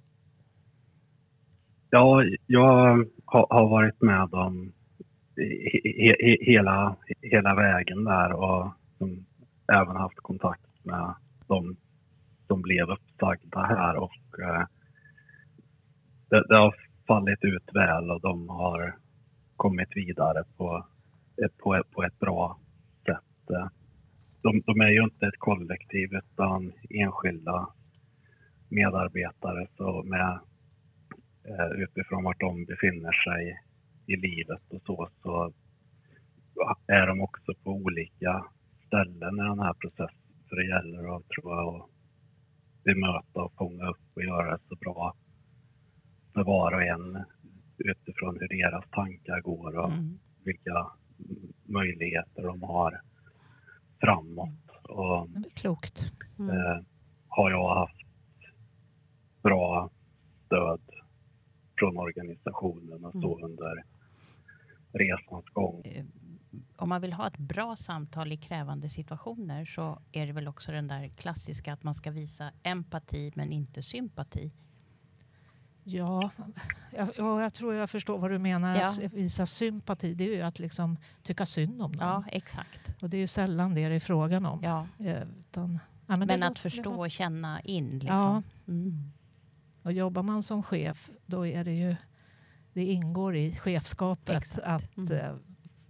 Ja, 1.90 2.24
jag 2.48 3.06
har, 3.26 3.48
har 3.50 3.70
varit 3.70 4.02
med 4.02 4.34
om 4.34 4.74
he, 5.38 6.16
he, 6.20 6.38
hela, 6.42 6.96
hela 7.22 7.56
vägen 7.56 8.04
där 8.04 8.34
och 8.34 8.74
även 9.74 9.96
haft 9.96 10.20
kontakt 10.20 10.86
med 10.86 11.16
de 11.48 11.76
som 12.48 12.62
blev 12.62 12.90
uppsagda 12.90 13.60
här 13.60 13.96
och 13.98 14.40
eh, 14.40 14.66
det, 16.30 16.44
det, 16.50 16.58
har 16.58 16.76
fallit 17.08 17.44
ut 17.44 17.70
väl 17.74 18.12
och 18.12 18.22
de 18.22 18.50
har 18.50 18.96
kommit 19.56 19.90
vidare 19.96 20.44
på 20.58 20.86
ett, 21.46 21.58
på 21.58 21.84
på 21.92 22.04
ett 22.04 22.20
bra 22.20 22.60
sätt. 23.06 23.50
Eh, 23.50 23.68
de, 24.42 24.62
de, 24.66 24.82
är 24.82 24.90
ju 24.90 25.04
inte 25.04 25.28
ett 25.28 25.40
kollektiv 25.40 26.10
utan 26.14 26.74
enskilda 26.90 27.68
medarbetare 28.70 29.68
så 29.78 30.04
med, 30.04 30.40
eh, 31.46 31.72
utifrån 31.78 32.24
vart 32.24 32.40
de 32.40 32.66
befinner 32.66 33.12
sig 33.12 33.60
i 34.08 34.16
livet 34.16 34.62
och 34.70 34.82
så, 34.86 35.10
så 35.24 35.54
är 36.88 37.08
de 37.08 37.22
också 37.22 37.54
på 37.64 37.72
olika 37.72 38.46
ställen 38.88 39.36
i 39.36 39.44
den 39.44 39.60
här 39.60 39.74
processen. 39.74 40.26
För 40.50 40.56
det 40.56 40.68
gäller 40.68 41.16
att, 41.16 41.30
tror 41.30 41.54
jag, 41.56 41.76
att 41.76 41.90
bemöta 42.84 43.44
och 43.44 43.54
fånga 43.58 43.90
upp 43.90 44.08
och 44.14 44.24
göra 44.24 44.52
det 44.52 44.64
så 44.70 44.76
bra 44.76 45.16
för 46.34 46.44
var 46.44 46.72
och 46.72 46.84
en 46.84 47.24
utifrån 47.78 48.38
hur 48.40 48.48
deras 48.48 48.90
tankar 48.92 49.42
går 49.42 49.78
och 49.78 49.94
mm. 49.94 50.20
vilka 50.44 50.88
möjligheter 51.64 52.44
de 52.44 52.64
har 52.64 53.02
framåt. 54.00 54.70
Och, 54.84 55.30
det 55.30 55.50
är 55.50 55.56
klokt. 55.56 56.14
Mm. 56.40 56.58
Eh, 56.58 56.80
har 57.28 57.52
jag 57.52 57.76
haft 57.76 58.02
bra 59.44 59.90
stöd 60.46 60.82
från 61.80 61.98
organisationen 61.98 63.06
och 63.06 63.12
så 63.12 63.38
mm. 63.38 63.52
under 63.52 63.84
resans 64.96 65.46
gång. 65.54 65.82
Eh, 65.86 66.06
om 66.78 66.90
man 66.90 67.02
vill 67.02 67.14
ha 67.14 67.28
ett 67.28 67.38
bra 67.38 67.76
samtal 67.76 68.32
i 68.32 68.38
krävande 68.38 68.90
situationer 68.90 69.66
så 69.66 70.00
är 70.12 70.28
det 70.28 70.34
väl 70.34 70.48
också 70.48 70.72
den 70.72 70.88
där 70.88 71.08
klassiska 71.08 71.74
att 71.74 71.84
man 71.84 71.94
ska 71.94 72.12
visa 72.12 72.52
empati 72.64 73.32
men 73.36 73.52
inte 73.52 73.84
sympati. 73.84 74.52
Ja, 75.88 76.30
jag, 76.96 77.10
jag 77.18 77.54
tror 77.54 77.74
jag 77.74 77.90
förstår 77.90 78.20
vad 78.20 78.32
du 78.32 78.40
menar. 78.40 78.76
Ja. 78.76 78.86
Att 78.86 79.14
visa 79.14 79.46
sympati, 79.46 80.14
det 80.14 80.24
är 80.24 80.36
ju 80.36 80.42
att 80.42 80.60
liksom 80.60 80.98
tycka 81.24 81.46
synd 81.46 81.82
om 81.82 81.96
dem. 81.96 82.08
Ja, 82.08 82.24
exakt. 82.32 83.02
Och 83.02 83.10
det 83.10 83.18
är 83.18 83.22
ju 83.22 83.28
sällan 83.28 83.76
det 83.76 83.90
det 83.90 83.96
är 83.96 84.00
frågan 84.00 84.46
om. 84.46 84.60
Ja. 84.64 84.88
Eh, 85.00 85.22
utan, 85.40 85.80
ja, 86.08 86.18
men, 86.18 86.28
men 86.28 86.44
att 86.44 86.60
förstå 86.60 86.94
och 86.94 87.12
känna 87.12 87.62
in. 87.62 88.00
Liksom. 88.00 88.18
Ja. 88.18 88.44
Mm. 88.68 89.12
Och 89.82 89.92
jobbar 89.92 90.24
man 90.24 90.44
som 90.44 90.64
chef, 90.64 91.10
då 91.26 91.48
är 91.48 91.64
det 91.64 91.74
ju 91.74 91.96
det 92.76 92.86
ingår 92.86 93.36
i 93.36 93.56
chefskapet 93.56 94.38
exakt. 94.38 94.60
att 94.64 94.98
mm. 94.98 95.12
uh, 95.12 95.36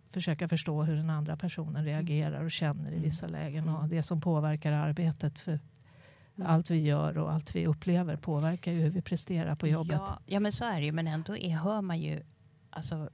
försöka 0.09 0.47
förstå 0.47 0.83
hur 0.83 0.95
den 0.95 1.09
andra 1.09 1.37
personen 1.37 1.85
reagerar 1.85 2.43
och 2.43 2.51
känner 2.51 2.91
i 2.91 2.93
mm. 2.93 3.03
vissa 3.03 3.27
lägen. 3.27 3.69
Och 3.69 3.77
mm. 3.79 3.89
det 3.89 4.03
som 4.03 4.21
påverkar 4.21 4.71
arbetet. 4.71 5.39
För 5.39 5.51
mm. 5.51 6.47
allt 6.47 6.71
vi 6.71 6.79
gör 6.79 7.17
och 7.17 7.33
allt 7.33 7.55
vi 7.55 7.67
upplever 7.67 8.15
påverkar 8.15 8.71
ju 8.71 8.81
hur 8.81 8.89
vi 8.89 9.01
presterar 9.01 9.55
på 9.55 9.67
jobbet. 9.67 10.01
Ja, 10.05 10.19
ja 10.25 10.39
men 10.39 10.51
så 10.51 10.65
är 10.65 10.79
det 10.79 10.85
ju. 10.85 10.91
Men 10.91 11.07
ändå 11.07 11.37
är, 11.37 11.55
hör 11.57 11.81
man 11.81 11.99
ju... 11.99 12.23
Alltså, 12.69 13.09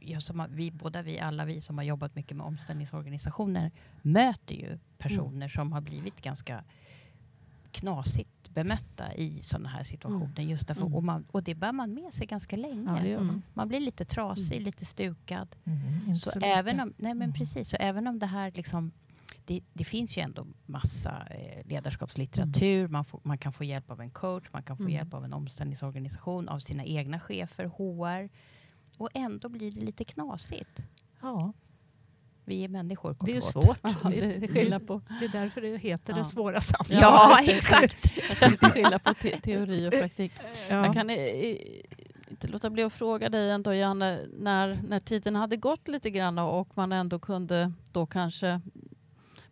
jag 0.00 0.22
som 0.22 0.46
vi, 0.50 0.70
båda 0.70 1.02
vi, 1.02 1.20
alla 1.20 1.44
vi 1.44 1.60
som 1.60 1.78
har 1.78 1.84
jobbat 1.84 2.14
mycket 2.14 2.36
med 2.36 2.46
omställningsorganisationer 2.46 3.70
möter 4.02 4.54
ju 4.54 4.78
personer 4.98 5.36
mm. 5.36 5.48
som 5.48 5.72
har 5.72 5.80
blivit 5.80 6.22
ganska 6.22 6.64
knasigt 7.70 8.37
bemötta 8.54 9.14
i 9.14 9.42
sådana 9.42 9.68
här 9.68 9.82
situationer. 9.82 10.38
Mm. 10.38 10.50
Just 10.50 10.68
därför, 10.68 10.82
mm. 10.82 10.94
och, 10.94 11.04
man, 11.04 11.24
och 11.30 11.42
det 11.42 11.54
bär 11.54 11.72
man 11.72 11.94
med 11.94 12.14
sig 12.14 12.26
ganska 12.26 12.56
länge. 12.56 13.08
Ja, 13.08 13.20
man. 13.20 13.42
man. 13.54 13.68
blir 13.68 13.80
lite 13.80 14.04
trasig, 14.04 14.52
mm. 14.52 14.64
lite 14.64 14.84
stukad. 14.84 15.56
Så, 16.22 16.30
så 16.30 16.40
även 16.40 16.80
om, 16.80 16.94
nej 16.96 17.14
men 17.14 17.32
precis, 17.32 17.68
så 17.68 17.76
även 17.80 18.06
om 18.06 18.18
det 18.18 18.26
här 18.26 18.52
liksom 18.54 18.92
det, 19.48 19.60
det, 19.72 19.84
finns 19.84 20.18
ju 20.18 20.22
ändå 20.22 20.46
massa 20.66 21.26
eh, 21.30 21.66
ledarskapslitteratur. 21.66 22.80
Mm. 22.80 22.92
Man, 22.92 23.04
får, 23.04 23.20
man, 23.24 23.38
kan 23.38 23.52
få 23.52 23.64
hjälp 23.64 23.90
av 23.90 24.00
en 24.00 24.10
coach, 24.10 24.44
man 24.52 24.62
kan 24.62 24.76
få 24.76 24.82
mm. 24.82 24.94
hjälp 24.94 25.14
av 25.14 25.24
en 25.24 25.32
omställningsorganisation, 25.32 26.48
av 26.48 26.58
sina 26.58 26.84
egna 26.84 27.20
chefer, 27.20 27.64
HR. 27.64 28.28
Och 28.96 29.08
ändå 29.14 29.48
blir 29.48 29.72
det 29.72 29.80
lite 29.80 30.04
knasigt. 30.04 30.82
Ja. 31.20 31.52
Vi 32.48 32.64
är 32.64 32.68
människor. 32.68 33.16
Det 33.20 33.36
är 33.36 33.40
svårt. 33.40 33.78
Ja, 33.82 34.10
det, 34.10 34.20
är 34.20 34.78
på. 34.78 35.00
det 35.20 35.24
är 35.24 35.42
därför 35.42 35.60
det 35.60 35.76
heter 35.76 36.12
ja. 36.12 36.18
det 36.18 36.24
svåra 36.24 36.60
samtalet. 36.60 37.02
Ja, 37.02 37.38
exakt. 37.46 38.04
lite 38.50 38.70
skillnad 38.70 39.02
på 39.02 39.14
te 39.14 39.40
teori 39.40 39.88
och 39.88 39.92
praktik. 39.92 40.32
Ja. 40.68 40.84
Jag 40.84 40.94
kan 40.94 41.10
inte 42.30 42.48
låta 42.48 42.70
bli 42.70 42.82
att 42.82 42.92
fråga 42.92 43.28
dig 43.28 43.50
ändå, 43.50 43.74
Janne, 43.74 44.20
när, 44.38 44.78
när 44.88 45.00
tiden 45.00 45.36
hade 45.36 45.56
gått 45.56 45.88
lite 45.88 46.10
grann 46.10 46.38
och 46.38 46.68
man 46.74 46.92
ändå 46.92 47.18
kunde 47.18 47.72
då 47.92 48.06
kanske 48.06 48.60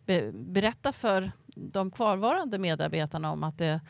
be, 0.07 0.33
berätta 0.33 0.93
för 0.93 1.33
de 1.47 1.91
kvarvarande 1.91 2.59
medarbetarna 2.59 3.33
om 3.33 3.45
att 3.45 3.59
det 3.59 3.81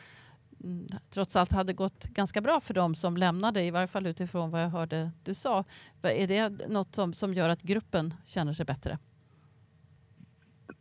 trots 1.09 1.35
allt 1.35 1.51
hade 1.51 1.73
gått 1.73 2.03
ganska 2.03 2.41
bra 2.41 2.59
för 2.59 2.73
dem 2.73 2.95
som 2.95 3.17
lämnade, 3.17 3.63
i 3.63 3.71
varje 3.71 3.87
fall 3.87 4.05
utifrån 4.05 4.51
vad 4.51 4.63
jag 4.63 4.69
hörde 4.69 5.11
du 5.23 5.33
sa. 5.33 5.63
Är 6.01 6.27
det 6.27 6.69
något 6.69 6.95
som, 6.95 7.13
som 7.13 7.33
gör 7.33 7.49
att 7.49 7.61
gruppen 7.61 8.13
känner 8.25 8.53
sig 8.53 8.65
bättre? 8.65 8.97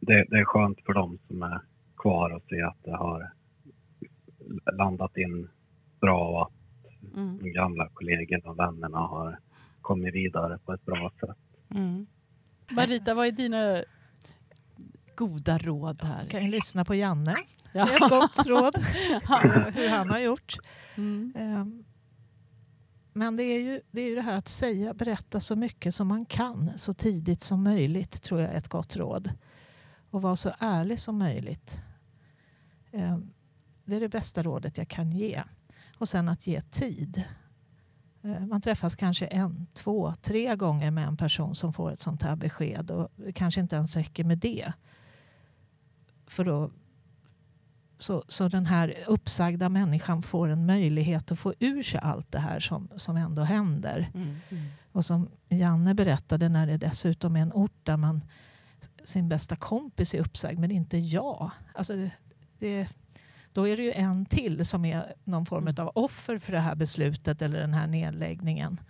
Det, 0.00 0.24
det 0.30 0.38
är 0.38 0.44
skönt 0.44 0.80
för 0.86 0.92
dem 0.92 1.18
som 1.26 1.42
är 1.42 1.60
kvar 1.96 2.30
att 2.30 2.48
se 2.48 2.62
att 2.62 2.84
det 2.84 2.96
har 2.96 3.32
landat 4.78 5.16
in 5.16 5.48
bra 6.00 6.28
och 6.28 6.42
att 6.42 7.16
mm. 7.16 7.38
de 7.38 7.50
gamla 7.50 7.88
kollegorna 7.94 8.50
och 8.50 8.58
vännerna 8.58 8.98
har 8.98 9.38
kommit 9.80 10.14
vidare 10.14 10.58
på 10.58 10.72
ett 10.72 10.84
bra 10.84 11.12
sätt. 11.20 11.36
Mm. 11.74 12.06
Marita, 12.70 13.14
vad 13.14 13.26
är 13.26 13.32
dina 13.32 13.82
goda 15.16 15.58
råd 15.58 16.02
här. 16.02 16.26
Kan 16.26 16.44
ju 16.44 16.50
lyssna 16.50 16.84
på 16.84 16.94
Janne. 16.94 17.36
Ja. 17.72 17.84
Det 17.84 17.92
är 17.92 18.04
ett 18.04 18.10
gott 18.10 18.46
råd 18.46 18.76
hur 19.74 19.88
han 19.88 20.10
har 20.10 20.18
gjort. 20.18 20.54
Mm. 20.96 21.32
Um, 21.36 21.84
men 23.12 23.36
det 23.36 23.42
är, 23.42 23.60
ju, 23.60 23.80
det 23.90 24.00
är 24.00 24.08
ju 24.08 24.14
det 24.14 24.22
här 24.22 24.36
att 24.36 24.48
säga, 24.48 24.94
berätta 24.94 25.40
så 25.40 25.56
mycket 25.56 25.94
som 25.94 26.08
man 26.08 26.24
kan 26.24 26.70
så 26.78 26.94
tidigt 26.94 27.42
som 27.42 27.62
möjligt 27.62 28.22
tror 28.22 28.40
jag 28.40 28.52
är 28.52 28.58
ett 28.58 28.68
gott 28.68 28.96
råd. 28.96 29.30
Och 30.10 30.22
vara 30.22 30.36
så 30.36 30.52
ärlig 30.58 31.00
som 31.00 31.18
möjligt. 31.18 31.80
Um, 32.92 33.32
det 33.84 33.96
är 33.96 34.00
det 34.00 34.08
bästa 34.08 34.42
rådet 34.42 34.78
jag 34.78 34.88
kan 34.88 35.12
ge. 35.12 35.42
Och 35.98 36.08
sen 36.08 36.28
att 36.28 36.46
ge 36.46 36.60
tid. 36.60 37.24
Uh, 38.24 38.46
man 38.46 38.60
träffas 38.60 38.96
kanske 38.96 39.26
en, 39.26 39.66
två, 39.74 40.14
tre 40.22 40.56
gånger 40.56 40.90
med 40.90 41.06
en 41.06 41.16
person 41.16 41.54
som 41.54 41.72
får 41.72 41.92
ett 41.92 42.00
sånt 42.00 42.22
här 42.22 42.36
besked 42.36 42.90
och 42.90 43.08
det 43.16 43.32
kanske 43.32 43.60
inte 43.60 43.76
ens 43.76 43.96
räcker 43.96 44.24
med 44.24 44.38
det. 44.38 44.72
För 46.26 46.44
då, 46.44 46.70
så, 47.98 48.24
så 48.28 48.48
den 48.48 48.66
här 48.66 48.94
uppsagda 49.06 49.68
människan 49.68 50.22
får 50.22 50.48
en 50.48 50.66
möjlighet 50.66 51.32
att 51.32 51.38
få 51.38 51.54
ur 51.58 51.82
sig 51.82 52.00
allt 52.00 52.32
det 52.32 52.38
här 52.38 52.60
som, 52.60 52.88
som 52.96 53.16
ändå 53.16 53.42
händer. 53.42 54.10
Mm, 54.14 54.36
mm. 54.48 54.64
Och 54.92 55.04
som 55.04 55.28
Janne 55.48 55.94
berättade, 55.94 56.48
när 56.48 56.66
det 56.66 56.76
dessutom 56.76 57.36
är 57.36 57.42
en 57.42 57.52
ort 57.52 57.80
där 57.82 57.96
man 57.96 58.20
sin 59.04 59.28
bästa 59.28 59.56
kompis 59.56 60.14
är 60.14 60.20
uppsagd, 60.20 60.58
men 60.58 60.70
inte 60.70 60.98
jag. 60.98 61.50
Alltså 61.74 61.96
det, 61.96 62.10
det, 62.58 62.88
då 63.52 63.68
är 63.68 63.76
det 63.76 63.82
ju 63.82 63.92
en 63.92 64.26
till 64.26 64.64
som 64.64 64.84
är 64.84 65.14
någon 65.24 65.46
form 65.46 65.68
mm. 65.68 65.86
av 65.86 65.92
offer 65.94 66.38
för 66.38 66.52
det 66.52 66.60
här 66.60 66.74
beslutet 66.74 67.42
eller 67.42 67.60
den 67.60 67.74
här 67.74 67.86
nedläggningen 67.86 68.80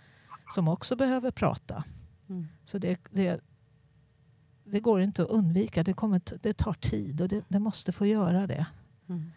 som 0.55 0.67
också 0.67 0.95
behöver 0.95 1.31
prata. 1.31 1.83
Mm. 2.29 2.47
Så 2.65 2.77
det, 2.77 2.99
det, 3.11 3.41
det 4.71 4.79
går 4.79 5.01
inte 5.01 5.23
att 5.23 5.29
undvika. 5.29 5.83
Det, 5.83 5.93
kommer, 5.93 6.21
det 6.41 6.53
tar 6.53 6.73
tid 6.73 7.21
och 7.21 7.27
det, 7.27 7.43
det 7.47 7.59
måste 7.59 7.91
få 7.91 8.05
göra 8.05 8.47
det. 8.47 8.65
Mm. 9.09 9.31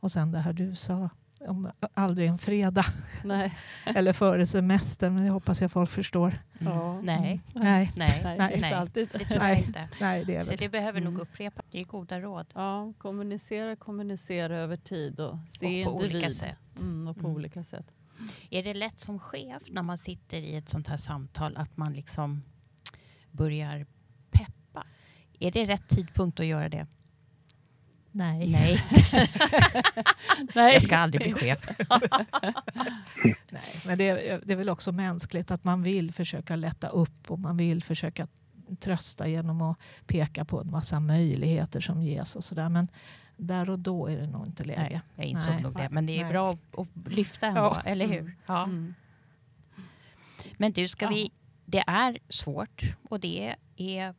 Och 0.00 0.12
sen 0.12 0.32
det 0.32 0.38
här 0.38 0.52
du 0.52 0.74
sa 0.74 1.10
om 1.40 1.70
aldrig 1.94 2.28
en 2.28 2.38
fredag. 2.38 2.84
Nej. 3.24 3.54
Eller 3.84 4.12
före 4.12 4.46
semestern, 4.46 5.14
men 5.14 5.24
det 5.24 5.30
hoppas 5.30 5.60
jag 5.60 5.72
folk 5.72 5.90
förstår. 5.90 6.42
Mm. 6.60 7.00
Nej. 7.02 7.40
Nej. 7.54 7.92
Nej. 7.96 8.22
Nej. 8.38 8.58
Nej. 8.60 8.72
Alltid. 8.72 9.08
Det 9.12 9.24
tror 9.24 9.44
jag 9.44 9.58
inte. 9.58 9.88
Nej, 10.00 10.24
det. 10.24 10.44
Så 10.44 10.54
det 10.54 10.68
behöver 10.68 11.00
mm. 11.00 11.12
nog 11.12 11.22
upprepas. 11.22 11.64
Det 11.70 11.80
är 11.80 11.84
goda 11.84 12.20
råd. 12.20 12.46
Ja, 12.54 12.92
kommunicera, 12.98 13.76
kommunicera 13.76 14.58
över 14.58 14.76
tid 14.76 15.20
och 15.20 15.38
se 15.48 15.86
och 15.86 15.92
på 15.92 16.04
individ. 16.04 16.16
olika 16.16 16.30
sätt. 16.30 16.58
Mm, 16.80 17.08
och 17.08 17.16
på 17.16 17.26
mm. 17.26 17.36
olika 17.36 17.64
sätt. 17.64 17.86
Är 18.50 18.62
det 18.62 18.74
lätt 18.74 18.98
som 18.98 19.18
chef 19.18 19.62
när 19.70 19.82
man 19.82 19.98
sitter 19.98 20.38
i 20.38 20.56
ett 20.56 20.68
sånt 20.68 20.88
här 20.88 20.96
samtal 20.96 21.56
att 21.56 21.76
man 21.76 21.92
liksom 21.92 22.42
börjar 23.30 23.86
är 25.40 25.50
det 25.50 25.64
rätt 25.64 25.88
tidpunkt 25.88 26.40
att 26.40 26.46
göra 26.46 26.68
det? 26.68 26.86
Nej. 28.12 28.48
Nej, 28.50 28.84
Nej. 30.54 30.74
jag 30.74 30.82
ska 30.82 30.96
aldrig 30.96 31.22
bli 31.22 31.32
chef. 31.32 31.68
Nej, 33.50 33.62
men 33.86 33.98
det 33.98 34.08
är, 34.08 34.40
det 34.44 34.52
är 34.52 34.56
väl 34.56 34.68
också 34.68 34.92
mänskligt 34.92 35.50
att 35.50 35.64
man 35.64 35.82
vill 35.82 36.12
försöka 36.12 36.56
lätta 36.56 36.88
upp 36.88 37.30
och 37.30 37.38
man 37.38 37.56
vill 37.56 37.82
försöka 37.82 38.26
trösta 38.80 39.28
genom 39.28 39.62
att 39.62 39.78
peka 40.06 40.44
på 40.44 40.60
en 40.60 40.70
massa 40.70 41.00
möjligheter 41.00 41.80
som 41.80 42.02
ges 42.02 42.36
och 42.36 42.44
sådär. 42.44 42.68
Men 42.68 42.88
där 43.36 43.70
och 43.70 43.78
då 43.78 44.06
är 44.06 44.16
det 44.16 44.26
nog 44.26 44.46
inte 44.46 44.64
läge. 44.64 44.80
Nej, 44.90 45.00
jag 45.14 45.26
insåg 45.26 45.52
Nej. 45.54 45.62
nog 45.62 45.76
det. 45.76 45.88
Men 45.90 46.06
det 46.06 46.18
är 46.18 46.22
Nej. 46.22 46.32
bra 46.32 46.50
att, 46.50 46.78
att 46.78 47.12
lyfta 47.12 47.46
ändå, 47.46 47.60
Ja. 47.60 47.80
eller 47.84 48.06
hur? 48.06 48.36
Ja. 48.46 48.64
Mm. 48.64 48.94
Men 50.56 50.72
du, 50.72 50.88
ska 50.88 51.04
Ja. 51.04 51.08
vi... 51.08 51.30
Det 51.70 51.84
är 51.86 52.18
svårt 52.28 52.82
och 53.08 53.20
det 53.20 53.56
är... 53.76 54.14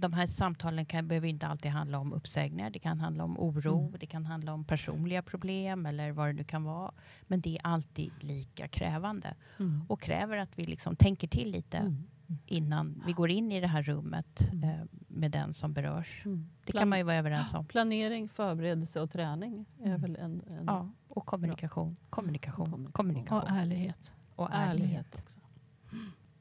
De 0.00 0.12
här 0.12 0.26
samtalen 0.26 0.86
kan, 0.86 1.08
behöver 1.08 1.28
inte 1.28 1.46
alltid 1.46 1.70
handla 1.70 1.98
om 1.98 2.12
uppsägningar. 2.12 2.70
Det 2.70 2.78
kan 2.78 3.00
handla 3.00 3.24
om 3.24 3.38
oro, 3.38 3.78
Mm. 3.80 3.94
det 4.00 4.06
kan 4.06 4.26
handla 4.26 4.52
om 4.52 4.64
personliga 4.64 5.22
problem 5.22 5.86
eller 5.86 6.12
vad 6.12 6.28
det 6.28 6.32
nu 6.32 6.44
kan 6.44 6.64
vara. 6.64 6.92
Men 7.22 7.40
det 7.40 7.56
är 7.56 7.60
alltid 7.66 8.12
lika 8.20 8.68
krävande 8.68 9.34
Mm. 9.58 9.84
och 9.88 10.00
kräver 10.00 10.36
att 10.36 10.58
vi 10.58 10.64
liksom 10.66 10.96
tänker 10.96 11.28
till 11.28 11.50
lite 11.50 11.76
Mm. 11.76 12.06
innan 12.46 13.02
vi 13.06 13.12
går 13.12 13.30
in 13.30 13.52
i 13.52 13.60
det 13.60 13.66
här 13.66 13.82
rummet 13.82 14.52
Mm. 14.52 14.64
eh, 14.70 14.84
med 15.08 15.30
den 15.30 15.54
som 15.54 15.72
berörs. 15.72 16.22
Mm. 16.24 16.48
Det 16.64 16.72
kan 16.72 16.88
man 16.88 16.98
ju 16.98 17.04
vara 17.04 17.16
överens 17.16 17.54
om. 17.54 17.66
Planering, 17.66 18.28
förberedelse 18.28 19.00
och 19.02 19.10
träning 19.10 19.64
är 19.82 19.86
Mm. 19.86 20.00
väl 20.00 20.16
en, 20.16 20.42
en 20.50 20.64
Ja, 20.66 20.90
och 21.08 21.26
kommunikation, 21.26 21.96
kommunikation, 22.10 22.88
Kommunikation. 22.92 23.38
Och 23.42 23.50
ärlighet. 23.50 24.14
och 24.36 24.48
ärlighet 24.52 24.80
ärlighet. 24.80 25.24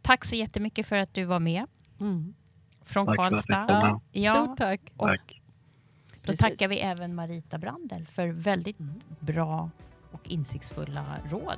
Tack 0.08 0.26
så 0.26 0.36
jättemycket 0.36 0.88
för 0.88 0.96
att 0.96 1.14
du 1.14 1.24
var 1.24 1.40
med 1.40 1.66
Mm. 2.00 2.34
från 2.86 3.06
Tack 3.06 3.16
Karlstad. 3.16 4.00
Ja, 4.12 4.46
Stort 4.46 4.58
tack. 4.58 4.82
Och- 4.98 5.08
Tack. 5.08 5.42
då 6.12 6.18
Precis. 6.22 6.40
tackar 6.40 6.68
vi 6.68 6.80
även 6.80 7.16
Marita 7.16 7.58
Brandel 7.58 8.06
för 8.08 8.28
väldigt 8.28 8.80
Mm. 8.80 9.02
bra 9.20 9.70
och 10.12 10.30
insiktsfulla 10.30 11.06
råd. 11.30 11.58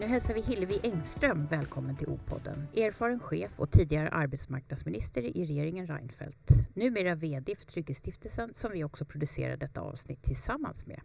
Nu 0.00 0.06
hälsar 0.06 0.34
vi 0.34 0.40
Hillevi 0.40 0.80
Engström 0.82 1.46
välkommen 1.46 1.96
till 1.96 2.08
O-podden. 2.08 2.68
Erfaren 2.76 3.20
chef 3.20 3.52
och 3.56 3.70
tidigare 3.70 4.08
arbetsmarknadsminister 4.08 5.22
i 5.22 5.44
regeringen 5.44 5.86
Reinfeldt. 5.86 6.50
Numera 6.74 7.14
VD 7.14 7.54
för 7.56 7.66
Trygghetsstiftelsen 7.66 8.54
som 8.54 8.72
vi 8.72 8.84
också 8.84 9.04
producerar 9.04 9.56
detta 9.56 9.80
avsnitt 9.80 10.22
tillsammans 10.22 10.86
med. 10.86 11.00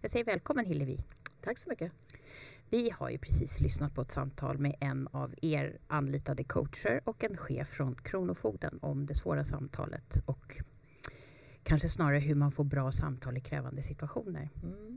Jag 0.00 0.10
säger 0.10 0.24
välkommen 0.24 0.66
Hillevi. 0.66 0.98
Tack 1.40 1.58
så 1.58 1.68
mycket. 1.68 1.92
Vi 2.70 2.90
har 2.90 3.10
ju 3.10 3.18
precis 3.18 3.60
lyssnat 3.60 3.94
på 3.94 4.02
ett 4.02 4.10
samtal 4.10 4.58
med 4.58 4.74
en 4.80 5.08
av 5.12 5.34
er 5.42 5.78
anlitade 5.86 6.44
coacher 6.44 7.00
och 7.04 7.24
en 7.24 7.36
chef 7.36 7.68
från 7.68 7.94
Kronofogden 7.94 8.78
om 8.82 9.06
det 9.06 9.14
svåra 9.14 9.44
samtalet 9.44 10.22
och 10.26 10.58
kanske 11.62 11.88
snarare 11.88 12.18
hur 12.18 12.34
man 12.34 12.52
får 12.52 12.64
bra 12.64 12.92
samtal 12.92 13.36
i 13.36 13.40
krävande 13.40 13.82
situationer. 13.82 14.50
Mm. 14.62 14.91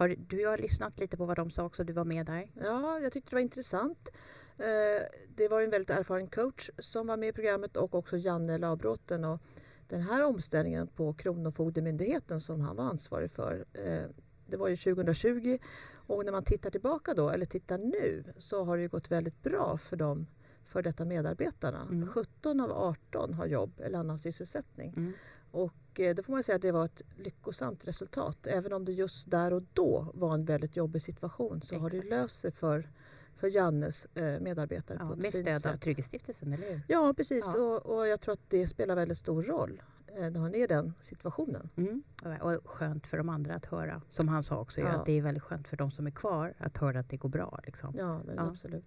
Har, 0.00 0.16
du 0.28 0.46
har 0.46 0.58
lyssnat 0.58 1.00
lite 1.00 1.16
på 1.16 1.24
vad 1.24 1.36
de 1.36 1.50
sa 1.50 1.64
också, 1.64 1.84
du 1.84 1.92
var 1.92 2.04
med 2.04 2.26
där. 2.26 2.50
Ja, 2.54 2.98
jag 2.98 3.12
tyckte 3.12 3.30
det 3.30 3.36
var 3.36 3.40
intressant. 3.40 4.12
Eh, 4.58 5.02
Det 5.34 5.48
var 5.48 5.62
en 5.62 5.70
väldigt 5.70 5.90
erfaren 5.90 6.26
coach 6.26 6.70
som 6.78 7.06
var 7.06 7.16
med 7.16 7.28
i 7.28 7.32
programmet 7.32 7.76
och 7.76 7.94
också 7.94 8.16
Janne 8.16 8.58
Labråten. 8.58 9.24
Och 9.24 9.40
den 9.88 10.00
här 10.00 10.24
omställningen 10.24 10.86
på 10.86 11.12
Kronofogdemyndigheten 11.12 12.40
som 12.40 12.60
han 12.60 12.76
var 12.76 12.84
ansvarig 12.84 13.30
för, 13.30 13.64
eh, 13.72 14.04
det 14.46 14.56
var 14.56 14.68
ju 14.68 14.76
2020 14.76 15.58
och 16.06 16.24
när 16.24 16.32
man 16.32 16.44
tittar 16.44 16.70
tillbaka 16.70 17.14
då, 17.14 17.30
eller 17.30 17.46
tittar 17.46 17.78
nu, 17.78 18.24
så 18.38 18.64
har 18.64 18.76
det 18.76 18.82
ju 18.82 18.88
gått 18.88 19.10
väldigt 19.10 19.42
bra 19.42 19.78
för 19.78 19.96
de 19.96 20.26
för 20.64 20.82
detta 20.82 21.04
medarbetarna. 21.04 21.82
Mm. 21.82 22.08
17 22.08 22.60
av 22.60 22.72
18 22.72 23.34
har 23.34 23.46
jobb 23.46 23.80
eller 23.80 23.98
annan 23.98 24.18
sysselsättning. 24.18 24.94
Mm. 24.96 25.12
Och 25.50 25.72
då 26.16 26.22
får 26.22 26.32
man 26.32 26.42
säga 26.42 26.56
att 26.56 26.62
det 26.62 26.72
var 26.72 26.84
ett 26.84 27.02
lyckosamt 27.16 27.88
resultat. 27.88 28.46
Även 28.46 28.72
om 28.72 28.84
det 28.84 28.92
just 28.92 29.30
där 29.30 29.52
och 29.52 29.62
då 29.72 30.10
var 30.14 30.34
en 30.34 30.44
väldigt 30.44 30.76
jobbig 30.76 31.02
situation 31.02 31.60
så 31.62 31.78
har 31.78 31.90
det 31.90 31.96
Exakt. 31.96 32.10
löst 32.10 32.40
sig 32.40 32.52
för, 32.52 32.90
för 33.34 33.48
Jannes 33.56 34.06
eh, 34.14 34.40
medarbetare 34.40 34.98
Ja, 35.00 35.06
på 35.06 35.12
ett 35.12 35.22
med 35.22 35.32
fint 35.32 35.44
stöd 35.44 35.54
av 35.54 35.58
sätt. 35.58 35.80
Trygghetsstiftelsen, 35.80 36.52
eller 36.52 36.68
hur? 36.70 36.80
Ja, 36.88 37.14
precis. 37.16 37.52
Ja. 37.56 37.60
Och, 37.62 37.96
och 37.98 38.06
jag 38.08 38.20
tror 38.20 38.32
att 38.32 38.40
det 38.50 38.66
spelar 38.66 38.94
väldigt 38.94 39.18
stor 39.18 39.42
roll 39.42 39.82
eh, 40.06 40.30
när 40.30 40.40
man 40.40 40.54
är 40.54 40.64
i 40.64 40.66
den 40.66 40.92
situationen. 41.00 41.68
Mm. 41.76 42.02
Och 42.40 42.70
skönt 42.70 43.06
för 43.06 43.16
de 43.16 43.28
andra 43.28 43.54
att 43.54 43.66
höra, 43.66 44.02
som 44.10 44.28
han 44.28 44.42
sa 44.42 44.60
också, 44.60 44.80
Ja. 44.80 44.88
att 44.88 45.06
det 45.06 45.12
är 45.18 45.22
väldigt 45.22 45.42
skönt 45.42 45.68
för 45.68 45.76
de 45.76 45.90
som 45.90 46.06
är 46.06 46.10
kvar 46.10 46.54
att 46.58 46.76
höra 46.78 47.00
att 47.00 47.08
det 47.10 47.16
går 47.16 47.28
bra. 47.28 47.60
Liksom. 47.66 47.94
Ja, 47.98 48.20
Ja. 48.36 48.42
absolut. 48.48 48.84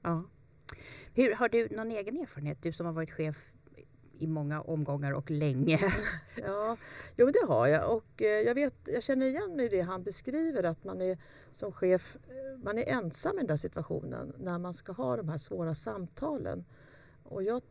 Hur, 1.13 1.35
har 1.35 1.49
du 1.49 1.67
någon 1.71 1.91
egen 1.91 2.17
erfarenhet, 2.17 2.57
du 2.61 2.71
som 2.71 2.85
har 2.85 2.93
varit 2.93 3.11
chef 3.11 3.45
i 4.19 4.27
många 4.27 4.61
omgångar 4.61 5.11
och 5.11 5.31
länge? 5.31 5.79
Ja, 6.35 6.77
jo, 7.17 7.25
men 7.25 7.33
det 7.33 7.47
har 7.53 7.67
jag. 7.67 7.95
Och 7.97 8.21
eh, 8.21 8.27
jag, 8.41 8.55
vet, 8.55 8.73
jag 8.85 9.03
känner 9.03 9.25
igen 9.25 9.55
mig 9.55 9.65
i 9.65 9.69
det 9.69 9.81
han 9.81 10.03
beskriver 10.03 10.63
att 10.63 10.83
man 10.83 11.01
är 11.01 11.17
som 11.51 11.71
chef 11.71 12.17
eh, 12.29 12.57
man 12.63 12.77
är 12.77 12.89
ensam 12.89 13.35
i 13.35 13.37
den 13.37 13.47
där 13.47 13.57
situationen 13.57 14.33
när 14.39 14.59
man 14.59 14.73
ska 14.73 14.91
ha 14.91 15.17
de 15.17 15.29
här 15.29 15.37
svåra 15.37 15.75
samtalen. 15.75 16.65
Och 17.23 17.43
jag, 17.43 17.61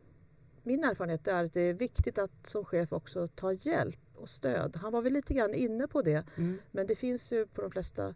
min 0.63 0.83
erfarenhet 0.83 1.27
är 1.27 1.43
att 1.43 1.53
det 1.53 1.61
är 1.61 1.73
viktigt 1.73 2.17
att 2.17 2.47
som 2.47 2.65
chef 2.65 2.93
också 2.93 3.27
ta 3.27 3.53
hjälp 3.53 3.99
och 4.15 4.29
stöd. 4.29 4.75
Han 4.75 4.91
var 4.91 5.01
väl 5.01 5.13
lite 5.13 5.33
grann 5.33 5.53
inne 5.53 5.87
på 5.87 6.01
det 6.01 6.25
Mm. 6.37 6.57
men 6.71 6.87
det 6.87 6.95
finns 6.95 7.31
ju 7.33 7.45
på 7.45 7.61
de 7.61 7.71
flesta 7.71 8.13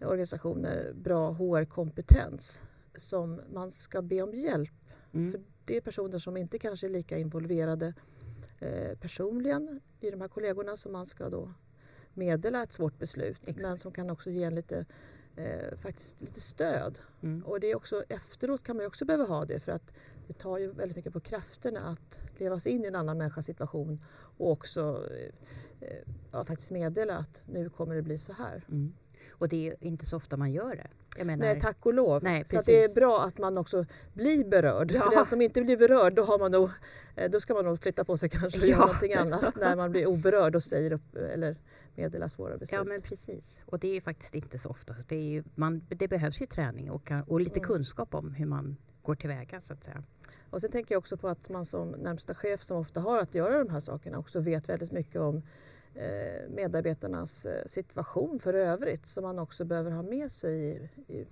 organisationer 0.00 0.92
bra 0.94 1.30
HR-kompetens 1.32 2.62
som 2.96 3.40
man 3.52 3.70
ska 3.72 4.02
be 4.02 4.22
om 4.22 4.34
hjälp 4.34 4.72
Mm. 5.12 5.32
för 5.32 5.40
det 5.66 5.76
är 5.76 5.80
personer 5.80 6.18
som 6.18 6.36
inte 6.36 6.58
kanske 6.58 6.86
är 6.86 6.90
lika 6.90 7.18
involverade 7.18 7.94
eh, 8.60 8.98
personligen 8.98 9.80
i 10.00 10.10
de 10.10 10.20
här 10.20 10.28
kollegorna 10.28 10.76
som 10.76 10.92
man 10.92 11.06
ska 11.06 11.28
då 11.28 11.52
meddela 12.14 12.62
ett 12.62 12.72
svårt 12.72 12.98
beslut. 12.98 13.40
Exakt. 13.42 13.62
Men 13.62 13.78
som 13.78 13.92
kan 13.92 14.10
också 14.10 14.30
ge 14.30 14.44
en 14.44 14.54
lite, 14.54 14.86
eh, 15.36 15.76
faktiskt 15.76 16.20
lite 16.20 16.40
stöd. 16.40 16.98
Mm. 17.22 17.44
Och 17.44 17.60
det 17.60 17.70
är 17.70 17.76
också, 17.76 18.02
efteråt 18.08 18.62
kan 18.62 18.76
man 18.76 18.86
också 18.86 19.04
behöva 19.04 19.24
ha 19.24 19.44
det 19.44 19.60
för 19.60 19.72
att 19.72 19.92
det 20.26 20.32
tar 20.32 20.58
ju 20.58 20.72
väldigt 20.72 20.96
mycket 20.96 21.12
på 21.12 21.20
krafterna 21.20 21.80
att 21.80 22.20
leva 22.38 22.58
sig 22.58 22.72
in 22.72 22.84
i 22.84 22.88
en 22.88 22.94
annan 22.94 23.18
människas 23.18 23.46
situation 23.46 24.04
och 24.38 24.50
också 24.50 25.02
eh, 25.10 25.88
eh, 25.88 26.02
ja, 26.32 26.44
faktiskt 26.44 26.70
meddela 26.70 27.16
att 27.16 27.42
nu 27.46 27.70
kommer 27.70 27.94
det 27.94 28.02
bli 28.02 28.18
så 28.18 28.32
här. 28.32 28.64
Mm. 28.68 28.92
Och 29.32 29.48
det 29.48 29.68
är 29.68 29.76
inte 29.80 30.06
så 30.06 30.16
ofta 30.16 30.36
man 30.36 30.52
gör 30.52 30.76
det. 30.76 30.88
Menar, 31.24 31.46
Nej, 31.46 31.60
tack 31.60 31.86
och 31.86 31.94
lov. 31.94 32.22
Nej, 32.22 32.44
så 32.46 32.60
det 32.66 32.84
är 32.84 32.94
bra 32.94 33.24
att 33.24 33.38
man 33.38 33.58
också 33.58 33.86
blir 34.14 34.44
berörd. 34.44 34.92
Ja. 34.92 35.00
För 35.00 35.10
den 35.10 35.26
som 35.26 35.40
inte 35.40 35.62
blir 35.62 35.76
berörd, 35.76 36.14
då, 36.14 36.24
har 36.24 36.38
man 36.38 36.50
nog, 36.52 36.70
eh, 37.16 37.30
då 37.30 37.40
ska 37.40 37.54
man 37.54 37.64
nog 37.64 37.80
flytta 37.82 38.04
på 38.04 38.16
sig 38.16 38.28
kanske 38.28 38.60
och 38.60 38.64
Ja. 38.66 38.68
göra 38.68 38.78
någonting 38.80 39.14
annat. 39.34 39.56
När 39.56 39.76
man 39.76 39.90
blir 39.90 40.06
oberörd 40.06 40.56
och 40.56 40.62
säger 40.62 40.92
upp 40.92 41.16
eller 41.16 41.56
meddelar 41.94 42.28
svåra 42.28 42.58
beslut. 42.58 42.72
Ja 42.72 42.84
men 42.84 43.00
precis. 43.00 43.60
Och 43.66 43.78
det 43.78 43.88
är 43.88 43.94
ju 43.94 44.00
faktiskt 44.00 44.34
inte 44.34 44.58
så 44.58 44.68
ofta. 44.68 44.94
Det, 45.08 45.16
ju, 45.22 45.44
man, 45.54 45.82
det 45.88 46.08
behövs 46.08 46.42
ju 46.42 46.46
träning 46.46 46.90
och, 46.90 47.10
och 47.26 47.40
lite 47.40 47.58
Mm. 47.60 47.66
kunskap 47.68 48.14
om 48.14 48.34
hur 48.34 48.46
man 48.46 48.76
går 49.02 49.14
tillväga 49.14 49.60
så 49.60 49.72
att 49.72 49.84
säga. 49.84 50.02
Och 50.50 50.60
sen 50.60 50.70
tänker 50.70 50.94
jag 50.94 50.98
också 50.98 51.16
på 51.16 51.28
att 51.28 51.48
man 51.50 51.66
som 51.66 51.88
närmsta 51.90 52.34
chef 52.34 52.60
som 52.62 52.76
ofta 52.76 53.00
har 53.00 53.20
att 53.20 53.34
göra 53.34 53.58
de 53.58 53.70
här 53.70 53.80
sakerna 53.80 54.18
också 54.18 54.40
vet 54.40 54.68
väldigt 54.68 54.92
mycket 54.92 55.20
om 55.20 55.42
medarbetarnas 56.48 57.46
eh, 57.46 57.66
situation 57.66 58.38
för 58.38 58.54
övrigt 58.54 59.06
som 59.06 59.24
man 59.24 59.38
också 59.38 59.64
behöver 59.64 59.90
ha 59.90 60.02
med 60.02 60.30
sig 60.30 60.60
i, 60.66 60.88
i, 61.14 61.26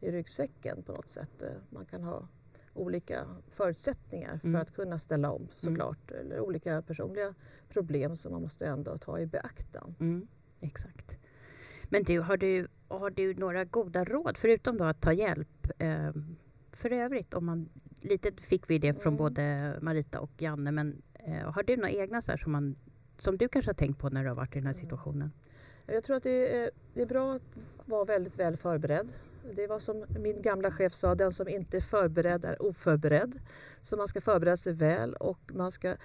i 0.00 0.10
ryggsäcken 0.12 0.82
på 0.82 0.92
något 0.92 1.10
sätt. 1.10 1.42
Eh, 1.42 1.48
Man 1.70 1.86
kan 1.86 2.02
ha 2.02 2.28
olika 2.74 3.26
förutsättningar 3.50 4.38
för 4.38 4.48
Mm. 4.48 4.60
att 4.60 4.74
kunna 4.74 4.98
ställa 4.98 5.30
om 5.30 5.48
såklart. 5.54 6.10
Eller 6.10 6.40
olika 6.40 6.82
personliga 6.82 7.34
problem 7.68 8.16
som 8.16 8.32
man 8.32 8.42
måste 8.42 8.66
ändå 8.66 8.96
ta 8.96 9.18
i 9.18 9.26
beaktan. 9.26 9.94
Mm, 10.00 10.26
exakt. 10.60 11.18
Men 11.88 12.02
du, 12.02 12.20
har 12.20 12.36
du, 12.36 12.68
har 12.88 13.10
du 13.10 13.34
några 13.34 13.64
goda 13.64 14.04
råd 14.04 14.36
förutom 14.38 14.78
då 14.78 14.84
att 14.84 15.00
ta 15.00 15.12
hjälp? 15.12 15.66
Eh, 15.78 16.10
för 16.72 16.92
övrigt, 16.92 17.34
om 17.34 17.46
man, 17.46 17.68
lite 18.00 18.32
fick 18.42 18.70
vi 18.70 18.78
det 18.78 19.02
från 19.02 19.12
Mm. 19.12 19.18
både 19.18 19.74
Marita 19.80 20.20
och 20.20 20.30
Janne, 20.42 20.70
men 20.72 21.02
eh, 21.14 21.52
har 21.52 21.62
du 21.62 21.76
några 21.76 21.90
egna 21.90 22.22
så 22.22 22.30
här, 22.32 22.38
som, 22.38 22.52
man, 22.52 22.76
som 23.18 23.36
du 23.38 23.48
kanske 23.48 23.68
har 23.68 23.74
tänkt 23.74 23.98
på 23.98 24.08
när 24.08 24.22
du 24.22 24.28
har 24.28 24.36
varit 24.36 24.56
i 24.56 24.58
den 24.58 24.66
här 24.66 24.74
Mm. 24.74 24.80
situationen? 24.84 25.32
Jag 25.86 26.04
tror 26.04 26.16
att 26.16 26.22
det 26.22 26.56
är, 26.56 26.70
det 26.94 27.02
är 27.02 27.06
bra 27.06 27.34
att 27.34 27.42
vara 27.86 28.04
väldigt 28.04 28.38
väl 28.38 28.56
förberedd. 28.56 29.12
Det 29.56 29.66
var 29.66 29.78
som 29.80 30.04
min 30.08 30.42
gamla 30.42 30.70
chef 30.70 30.94
sa, 30.94 31.14
den 31.14 31.32
som 31.32 31.48
inte 31.48 31.76
är 31.76 31.80
förberedd 31.80 32.44
är 32.44 32.62
oförberedd. 32.62 33.40
Så 33.80 33.96
man 33.96 34.08
ska 34.08 34.20
förbereda 34.20 34.56
sig 34.56 34.72
väl 34.72 35.14
och 35.14 35.38
man 35.54 35.72
ska 35.72 35.96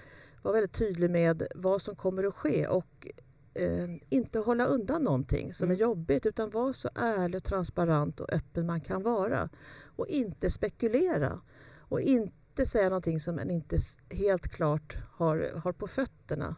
vara 0.41 0.54
väldigt 0.54 0.74
tydlig 0.74 1.10
med 1.12 1.43
vad 1.56 1.82
som 1.82 1.96
kommer 1.96 2.24
att 2.24 2.34
ske 2.34 2.67
och 2.67 3.08
eh, 3.54 3.89
inte 4.10 4.39
hålla 4.39 4.65
undan 4.65 5.04
någonting 5.04 5.54
som 5.54 5.65
Mm. 5.65 5.76
är 5.76 5.82
jobbigt 5.82 6.26
utan 6.26 6.50
vara 6.50 6.74
så 6.74 6.89
ärlig, 6.96 7.43
transparent 7.43 8.20
och 8.20 8.34
öppen 8.34 8.65
man 8.65 8.82
kan 8.82 9.04
vara. 9.04 9.50
Och 9.96 10.08
inte 10.08 10.50
spekulera 10.50 11.41
och 11.80 12.02
inte 12.02 12.65
säga 12.65 12.89
någonting 12.89 13.20
som 13.20 13.36
man 13.36 13.50
inte 13.50 13.78
helt 14.10 14.48
klart 14.48 14.98
har, 15.12 15.52
har 15.63 15.72
på 15.74 15.88
fötterna. 15.88 16.56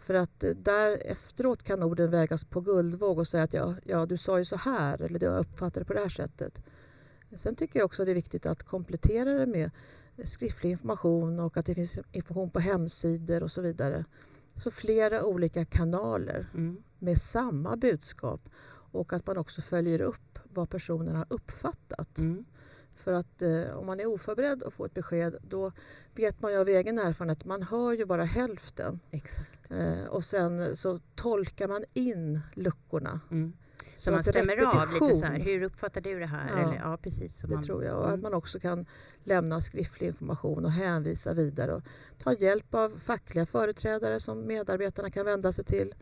För 0.00 0.14
att 0.14 0.44
eh, 0.44 0.50
där 0.50 1.06
efteråt 1.06 1.62
kan 1.62 1.82
orden 1.82 2.10
vägas 2.10 2.44
på 2.44 2.60
guldvåg 2.60 3.18
och 3.18 3.26
säga 3.26 3.42
att 3.42 3.52
ja, 3.52 3.74
ja, 3.84 4.06
du 4.06 4.16
sa 4.16 4.38
ju 4.38 4.44
så 4.44 4.56
här 4.56 5.02
eller 5.02 5.24
jag 5.24 5.40
uppfattade 5.40 5.80
det 5.80 5.84
på 5.84 5.92
det 5.92 6.00
här 6.00 6.08
sättet. 6.08 6.62
Sen 7.36 7.56
tycker 7.56 7.78
jag 7.78 7.86
också 7.86 8.02
att 8.02 8.06
det 8.06 8.12
är 8.12 8.14
viktigt 8.14 8.46
att 8.46 8.62
komplettera 8.62 9.32
det 9.32 9.46
med 9.46 9.70
skriftlig 10.24 10.70
information 10.70 11.40
och 11.40 11.56
att 11.56 11.66
det 11.66 11.74
finns 11.74 11.98
information 12.12 12.50
på 12.50 12.60
hemsidor 12.60 13.42
och 13.42 13.50
så 13.50 13.60
vidare. 13.60 14.04
Så 14.54 14.70
flera 14.70 15.24
olika 15.24 15.64
kanaler 15.64 16.50
mm. 16.54 16.82
med 16.98 17.18
samma 17.18 17.76
budskap 17.76 18.48
och 18.92 19.12
att 19.12 19.26
man 19.26 19.38
också 19.38 19.62
följer 19.62 20.00
upp 20.00 20.38
vad 20.44 20.70
personen 20.70 21.16
har 21.16 21.26
uppfattat. 21.30 22.18
Mm. 22.18 22.44
För 22.94 23.12
att 23.12 23.42
eh, 23.42 23.78
om 23.78 23.86
man 23.86 24.00
är 24.00 24.06
oförberedd 24.06 24.62
och 24.62 24.72
får 24.72 24.86
ett 24.86 24.94
besked 24.94 25.36
då 25.42 25.72
vet 26.14 26.42
man 26.42 26.52
ju 26.52 26.58
av 26.58 26.68
egen 26.68 26.98
erfarenhet 26.98 27.44
man 27.44 27.62
hör 27.62 27.92
ju 27.92 28.04
bara 28.04 28.24
hälften. 28.24 29.00
Exakt. 29.10 29.70
Eh, 29.70 30.04
och 30.08 30.24
sen 30.24 30.76
så 30.76 31.00
tolkar 31.14 31.68
man 31.68 31.84
in 31.94 32.40
luckorna. 32.54 33.20
Mm. 33.30 33.52
Så, 33.96 34.04
så 34.04 34.10
man 34.10 34.22
stämmer 34.22 34.56
av 34.56 34.92
lite 34.92 35.14
så 35.14 35.26
här, 35.26 35.40
hur 35.40 35.62
uppfattar 35.62 36.00
du 36.00 36.18
det 36.18 36.26
här? 36.26 36.48
Ja, 36.48 36.58
Eller, 36.58 36.76
ja 36.76 36.98
precis. 37.02 37.40
det 37.40 37.54
man, 37.54 37.62
tror 37.62 37.84
jag. 37.84 37.98
Och 37.98 38.04
mm. 38.04 38.14
att 38.14 38.22
man 38.22 38.34
också 38.34 38.60
kan 38.60 38.86
lämna 39.24 39.60
skriftlig 39.60 40.08
information 40.08 40.64
och 40.64 40.70
hänvisa 40.70 41.34
vidare 41.34 41.74
och 41.74 41.82
ta 42.18 42.32
hjälp 42.32 42.74
av 42.74 42.88
fackliga 42.88 43.46
företrädare 43.46 44.20
som 44.20 44.46
medarbetarna 44.46 45.10
kan 45.10 45.26
vända 45.26 45.52
sig 45.52 45.64
till 45.64 45.94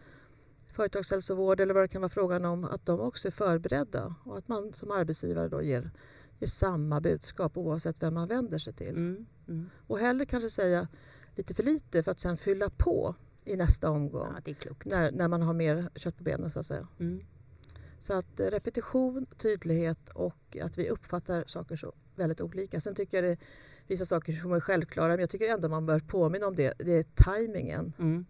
företagshälsovård 0.73 1.61
eller 1.61 1.75
vad 1.75 1.83
det 1.83 1.89
kan 1.89 2.01
vara 2.01 2.09
frågan 2.09 2.45
om, 2.45 2.65
att 2.65 2.87
de 2.87 3.01
också 3.01 3.29
är 3.29 3.33
förberedda 3.33 4.15
och 4.25 4.39
att 4.39 4.49
man 4.49 4.73
som 4.73 4.91
arbetsgivare 4.91 5.49
då 5.49 5.63
ger, 5.63 5.91
ger 6.39 6.49
samma 6.49 7.01
budskap 7.01 7.57
oavsett 7.57 8.03
vem 8.03 8.15
man 8.15 8.29
vänder 8.29 8.59
sig 8.59 8.73
till. 8.73 8.89
Mm, 8.89 9.27
mm. 9.49 9.71
Och 9.87 9.99
hellre 9.99 10.27
kanske 10.27 10.51
säga 10.51 10.89
lite 11.35 11.55
för 11.55 11.63
lite 11.63 12.03
för 12.03 12.11
att 12.11 12.19
sen 12.19 12.37
fylla 12.37 12.71
på 12.71 13.15
i 13.45 13.57
nästa 13.57 13.91
omgång. 13.91 14.35
Ja, 14.45 14.55
när, 14.85 15.11
när 15.11 15.29
man 15.29 15.43
har 15.43 15.55
mer 15.55 15.91
kött 15.95 16.17
på 16.17 16.23
benen 16.23 16.51
så 16.51 16.61
att 16.61 16.67
säga. 16.67 16.89
Mm. 17.01 17.21
Så 17.99 18.13
att 18.13 18.41
eh, 18.41 18.47
repetition, 18.47 19.27
tydlighet 19.27 20.09
och 20.09 20.57
att 20.63 20.79
vi 20.79 20.89
uppfattar 20.89 21.45
saker 21.47 21.77
så 21.77 21.93
väldigt 22.17 22.41
olika. 22.41 22.81
Sen 22.81 22.95
tycker 22.95 23.23
jag 23.23 23.33
det 23.33 23.39
vissa 23.87 24.05
saker 24.05 24.33
som 24.33 24.53
är 24.53 24.61
självklara 24.61 25.09
men 25.09 25.21
jag 25.21 25.31
tycker 25.31 25.49
ändå 25.49 25.69
man 25.69 25.87
bör 25.87 25.99
påminna 25.99 26.47
om 26.47 26.57
det. 26.57 26.75
Det 26.79 26.93
är 26.93 27.03
tajmingen. 27.03 27.93
Mm. 27.99 28.27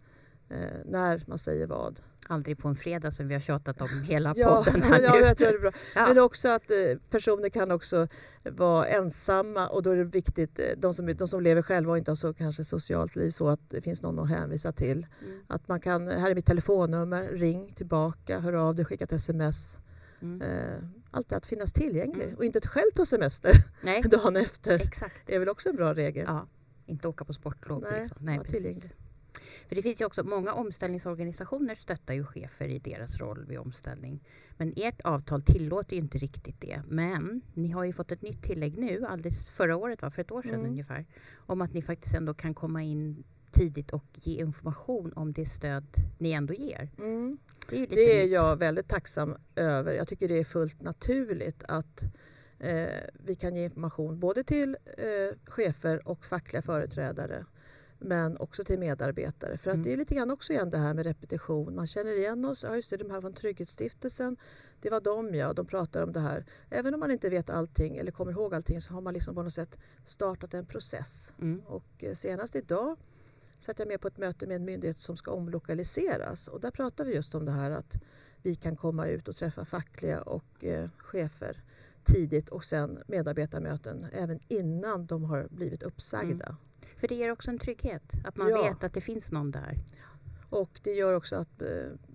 Eh, 0.50 0.56
när 0.84 1.22
man 1.26 1.38
säger 1.38 1.66
vad. 1.66 2.00
Aldrig 2.30 2.58
på 2.58 2.68
en 2.68 2.74
fredag 2.74 3.10
som 3.10 3.28
vi 3.28 3.34
har 3.34 3.40
tjatat 3.40 3.80
om 3.80 4.02
hela 4.08 4.32
ja, 4.36 4.64
podden. 4.64 4.82
Här 4.82 5.00
ja, 5.02 5.16
jag 5.16 5.36
tror 5.36 5.48
det 5.48 5.54
är 5.54 5.58
bra. 5.58 5.72
Ja. 5.94 6.06
Men 6.08 6.18
också 6.18 6.48
att 6.48 6.70
eh, 6.70 6.98
personer 7.10 7.48
kan 7.48 7.70
också 7.70 8.08
vara 8.44 8.86
ensamma 8.86 9.68
och 9.68 9.82
då 9.82 9.90
är 9.90 9.96
det 9.96 10.04
viktigt, 10.04 10.58
eh, 10.58 10.64
de 10.76 10.94
som, 10.94 11.14
de 11.16 11.28
som 11.28 11.42
lever 11.42 11.62
själva 11.62 11.92
och 11.92 11.98
inte 11.98 12.10
har 12.10 12.16
så 12.16 12.34
kanske 12.34 12.64
socialt 12.64 13.16
liv 13.16 13.30
så 13.30 13.48
att 13.48 13.70
det 13.70 13.80
finns 13.80 14.02
någon 14.02 14.18
att 14.18 14.30
hänvisa 14.30 14.72
till. 14.72 15.06
Mm. 15.22 15.40
Att 15.46 15.68
man 15.68 15.80
kan, 15.80 16.08
här 16.08 16.30
är 16.30 16.34
mitt 16.34 16.46
telefonnummer, 16.46 17.28
ring 17.28 17.72
tillbaka, 17.72 18.40
hör 18.40 18.52
av 18.52 18.74
dig, 18.74 18.84
skicka 18.84 19.04
ett 19.04 19.12
sms. 19.12 19.78
Mm. 20.20 20.42
Eh, 20.42 20.78
alltid 21.10 21.38
att 21.38 21.46
finnas 21.46 21.72
tillgänglig 21.72 22.24
mm. 22.24 22.36
och 22.36 22.44
inte 22.44 22.60
själv 22.60 22.90
ta 22.94 23.06
semester 23.06 23.52
Nej. 23.82 24.02
dagen 24.10 24.36
efter. 24.36 24.74
Exakt. 24.74 25.22
Det 25.26 25.34
är 25.34 25.38
väl 25.38 25.48
också 25.48 25.68
en 25.68 25.76
bra 25.76 25.94
regel. 25.94 26.24
Ja. 26.28 26.46
Inte 26.86 27.08
åka 27.08 27.24
på 27.24 27.32
sportlov. 27.32 27.84
Nej, 27.90 28.00
liksom. 28.00 28.16
Nej 28.20 28.38
precis. 28.38 28.52
Tillgänglig. 28.52 28.92
För 29.68 29.76
det 29.76 29.82
finns 29.82 30.00
ju 30.00 30.04
också 30.04 30.24
många 30.24 30.52
omställningsorganisationer 30.52 31.74
stöttar 31.74 32.14
ju 32.14 32.24
chefer 32.24 32.68
i 32.68 32.78
deras 32.78 33.20
roll 33.20 33.44
vid 33.48 33.58
omställning. 33.58 34.24
Men 34.56 34.72
ert 34.76 35.00
avtal 35.00 35.42
tillåter 35.42 35.96
ju 35.96 36.02
inte 36.02 36.18
riktigt 36.18 36.60
det. 36.60 36.82
Men 36.88 37.40
ni 37.54 37.70
har 37.70 37.84
ju 37.84 37.92
fått 37.92 38.12
ett 38.12 38.22
nytt 38.22 38.42
tillägg 38.42 38.78
nu, 38.78 39.04
alldeles 39.04 39.50
förra 39.50 39.76
året, 39.76 40.02
var 40.02 40.10
för 40.10 40.22
ett 40.22 40.30
år 40.30 40.42
sedan 40.42 40.54
mm. 40.54 40.70
ungefär, 40.70 41.06
om 41.36 41.60
att 41.60 41.72
ni 41.72 41.82
faktiskt 41.82 42.14
ändå 42.14 42.34
kan 42.34 42.54
komma 42.54 42.82
in 42.82 43.24
tidigt 43.50 43.92
och 43.92 44.04
ge 44.14 44.40
information 44.40 45.12
om 45.12 45.32
det 45.32 45.46
stöd 45.46 45.86
ni 46.18 46.32
ändå 46.32 46.54
ger. 46.54 46.90
Mm. 46.98 47.38
Det, 47.70 47.82
är, 47.82 47.86
det 47.86 48.22
är 48.22 48.26
jag 48.26 48.56
väldigt 48.56 48.88
tacksam 48.88 49.36
över. 49.56 49.92
Jag 49.92 50.08
tycker 50.08 50.28
det 50.28 50.38
är 50.38 50.44
fullt 50.44 50.82
naturligt 50.82 51.64
att 51.68 52.02
eh, 52.58 52.88
vi 53.12 53.34
kan 53.34 53.56
ge 53.56 53.64
information 53.64 54.20
både 54.20 54.44
till 54.44 54.76
eh, 54.96 55.38
chefer 55.44 56.08
och 56.08 56.26
fackliga 56.26 56.62
företrädare 56.62 57.44
men 57.98 58.36
också 58.36 58.64
till 58.64 58.78
medarbetare. 58.78 59.56
För 59.56 59.70
att 59.70 59.74
mm. 59.74 59.84
det 59.84 59.92
är 59.92 59.96
lite 59.96 60.14
grann 60.14 60.30
också 60.30 60.52
igen 60.52 60.70
det 60.70 60.78
här 60.78 60.94
med 60.94 61.06
repetition. 61.06 61.74
Man 61.74 61.86
känner 61.86 62.18
igen 62.18 62.44
oss. 62.44 62.64
Ja, 62.64 62.76
just 62.76 62.90
det, 62.90 62.96
de 62.96 63.10
här 63.10 63.20
från 63.20 63.32
Trygghetsstiftelsen. 63.32 64.36
Det 64.80 64.90
var 64.90 65.00
de 65.00 65.34
ja, 65.34 65.52
de 65.52 65.66
pratar 65.66 66.02
om 66.02 66.12
det 66.12 66.20
här. 66.20 66.46
Även 66.70 66.94
om 66.94 67.00
man 67.00 67.10
inte 67.10 67.30
vet 67.30 67.50
allting 67.50 67.96
eller 67.96 68.12
kommer 68.12 68.32
ihåg 68.32 68.54
allting 68.54 68.80
så 68.80 68.94
har 68.94 69.00
man 69.00 69.14
liksom 69.14 69.34
på 69.34 69.42
något 69.42 69.54
sätt 69.54 69.78
startat 70.04 70.54
en 70.54 70.66
process. 70.66 71.34
Mm. 71.40 71.62
Och 71.66 72.04
eh, 72.04 72.14
senast 72.14 72.56
idag 72.56 72.96
satt 73.58 73.78
jag 73.78 73.88
med 73.88 74.00
på 74.00 74.08
ett 74.08 74.18
möte 74.18 74.46
med 74.46 74.56
en 74.56 74.64
myndighet 74.64 74.98
som 74.98 75.16
ska 75.16 75.30
omlokaliseras 75.30 76.48
och 76.48 76.60
där 76.60 76.70
pratar 76.70 77.04
vi 77.04 77.14
just 77.14 77.34
om 77.34 77.44
det 77.44 77.52
här 77.52 77.70
att 77.70 77.96
vi 78.42 78.54
kan 78.54 78.76
komma 78.76 79.06
ut 79.06 79.28
och 79.28 79.34
träffa 79.34 79.64
fackliga 79.64 80.22
och 80.22 80.64
eh, 80.64 80.88
chefer 80.98 81.62
tidigt 82.04 82.48
och 82.48 82.64
sen 82.64 82.98
medarbetarmöten 83.06 84.06
även 84.12 84.40
innan 84.48 85.06
de 85.06 85.24
har 85.24 85.48
blivit 85.50 85.82
uppsagda. 85.82 86.46
Mm. 86.46 86.56
För 87.00 87.08
det 87.08 87.14
ger 87.14 87.30
också 87.30 87.50
en 87.50 87.58
trygghet, 87.58 88.12
att 88.24 88.36
man 88.36 88.48
ja. 88.50 88.62
vet 88.62 88.84
att 88.84 88.92
det 88.92 89.00
finns 89.00 89.32
någon 89.32 89.50
där. 89.50 89.76
Och 90.50 90.80
det 90.82 90.92
gör 90.92 91.14
också 91.14 91.36
att 91.36 91.62
eh, 91.62 91.68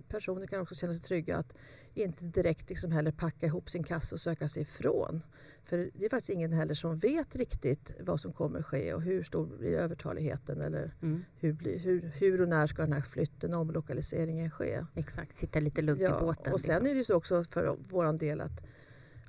personer 0.08 0.48
kan 0.48 0.62
också 0.62 0.76
känna 0.76 0.94
sig 0.94 1.02
trygga 1.02 1.38
att 1.38 1.56
inte 1.94 2.26
direkt 2.26 2.70
liksom 2.70 2.92
heller 2.92 3.12
packa 3.12 3.46
ihop 3.46 3.70
sin 3.70 3.84
kassa 3.84 4.16
och 4.16 4.20
söka 4.20 4.48
sig 4.48 4.62
ifrån. 4.62 5.24
För 5.64 5.92
det 5.94 6.06
är 6.06 6.10
faktiskt 6.10 6.30
ingen 6.30 6.54
heller 6.54 6.74
som 6.74 6.98
vet 6.98 7.36
riktigt 7.36 7.92
vad 8.00 8.20
som 8.20 8.34
kommer 8.34 8.64
ske 8.64 8.94
och 8.94 9.02
hur 9.02 9.24
stor 9.24 9.46
blir 9.46 9.78
övertaligheten 9.78 10.62
eller 10.62 10.96
mm. 11.02 11.24
hur, 11.36 11.54
blir, 11.54 11.80
hur, 11.80 12.12
hur 12.16 12.42
och 12.42 12.50
när 12.50 12.68
ska 12.68 12.82
den 12.82 12.94
här 12.94 13.02
flytten, 13.02 13.54
omlokaliseringen 13.54 14.52
ske. 14.52 14.86
Exakt, 14.96 15.36
sitta 15.36 15.60
lite 15.60 15.82
lugnt 15.82 16.02
ja, 16.02 16.18
i 16.18 16.22
båten. 16.22 16.54
Och 16.54 16.62
sen 16.62 16.76
liksom. 16.76 16.92
är 16.92 16.96
det 16.96 17.04
så 17.04 17.16
också 17.16 17.44
för 17.44 17.78
vår 17.90 18.14
del 18.14 18.42
att 18.42 18.64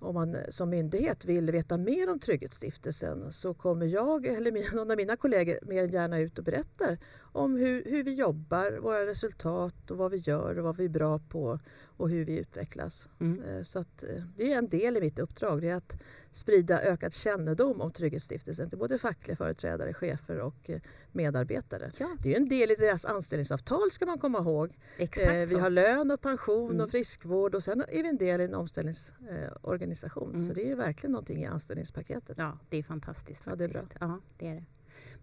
om 0.04 0.14
man 0.14 0.34
eh, 0.34 0.40
som 0.48 0.70
myndighet 0.70 1.24
vill 1.24 1.50
veta 1.50 1.76
mer 1.76 2.10
om 2.10 2.18
Trygghetsstiftelsen 2.18 3.32
så 3.32 3.54
kommer 3.54 3.86
jag 3.86 4.26
eller 4.26 4.76
någon 4.76 4.90
av 4.90 4.96
mina 4.96 5.16
kollegor 5.16 5.58
mer 5.62 5.82
än 5.82 5.90
gärna 5.90 6.18
ut 6.18 6.38
och 6.38 6.44
berättar 6.44 6.98
om 7.34 7.56
hur, 7.56 7.84
hur 7.84 8.04
vi 8.04 8.14
jobbar, 8.14 8.78
våra 8.78 9.06
resultat 9.06 9.90
och 9.90 9.96
vad 9.96 10.10
vi 10.10 10.16
gör 10.16 10.58
och 10.58 10.64
vad 10.64 10.76
vi 10.76 10.84
är 10.84 10.88
bra 10.88 11.18
på 11.18 11.58
och 11.96 12.10
hur 12.10 12.24
vi 12.24 12.38
utvecklas. 12.38 13.08
Mm. 13.20 13.42
Eh, 13.42 13.62
så 13.62 13.78
att, 13.78 14.02
eh, 14.02 14.22
det 14.36 14.52
är 14.52 14.58
en 14.58 14.68
del 14.68 14.96
i 14.96 15.00
mitt 15.00 15.18
uppdrag, 15.18 15.60
det 15.60 15.68
är 15.68 15.76
att 15.76 15.96
sprida 16.30 16.82
ökad 16.82 17.12
kännedom 17.12 17.80
om 17.80 17.92
Trygghetsstiftelsen 17.92 18.68
till 18.68 18.78
både 18.78 18.98
fackliga 18.98 19.36
företrädare, 19.36 19.94
chefer 19.94 20.38
och 20.40 20.70
eh, 20.70 20.80
medarbetare. 21.12 21.90
Ja. 21.98 22.16
Det 22.22 22.32
är 22.32 22.36
en 22.36 22.48
del 22.48 22.70
i 22.70 22.74
deras 22.74 23.04
anställningsavtal 23.04 23.90
ska 23.90 24.06
man 24.06 24.18
komma 24.18 24.38
ihåg. 24.38 24.78
Exakt 24.98 25.48
vi 25.48 25.60
har 25.60 25.70
lön 25.70 26.10
och 26.10 26.20
pension 26.20 26.70
mm. 26.70 26.84
och 26.84 26.90
friskvård 26.90 27.54
och 27.54 27.62
sen 27.62 27.84
är 27.88 28.02
vi 28.02 28.08
en 28.08 28.16
del 28.16 28.40
i 28.40 28.44
en 28.44 28.54
omställningsorganisation. 28.54 30.30
Mm. 30.30 30.46
Så 30.46 30.52
det 30.52 30.70
är 30.70 30.76
verkligen 30.76 31.12
någonting 31.12 31.42
i 31.42 31.46
anställningspaketet. 31.46 32.38
Ja, 32.38 32.58
det 32.68 32.76
är 32.76 32.82
fantastiskt. 32.82 33.42
Ja, 33.46 33.56
det 33.56 33.64
är 33.64 33.68
bra. 33.68 33.82
Ja, 34.00 34.20
det 34.38 34.48
är 34.48 34.54
det. 34.54 34.64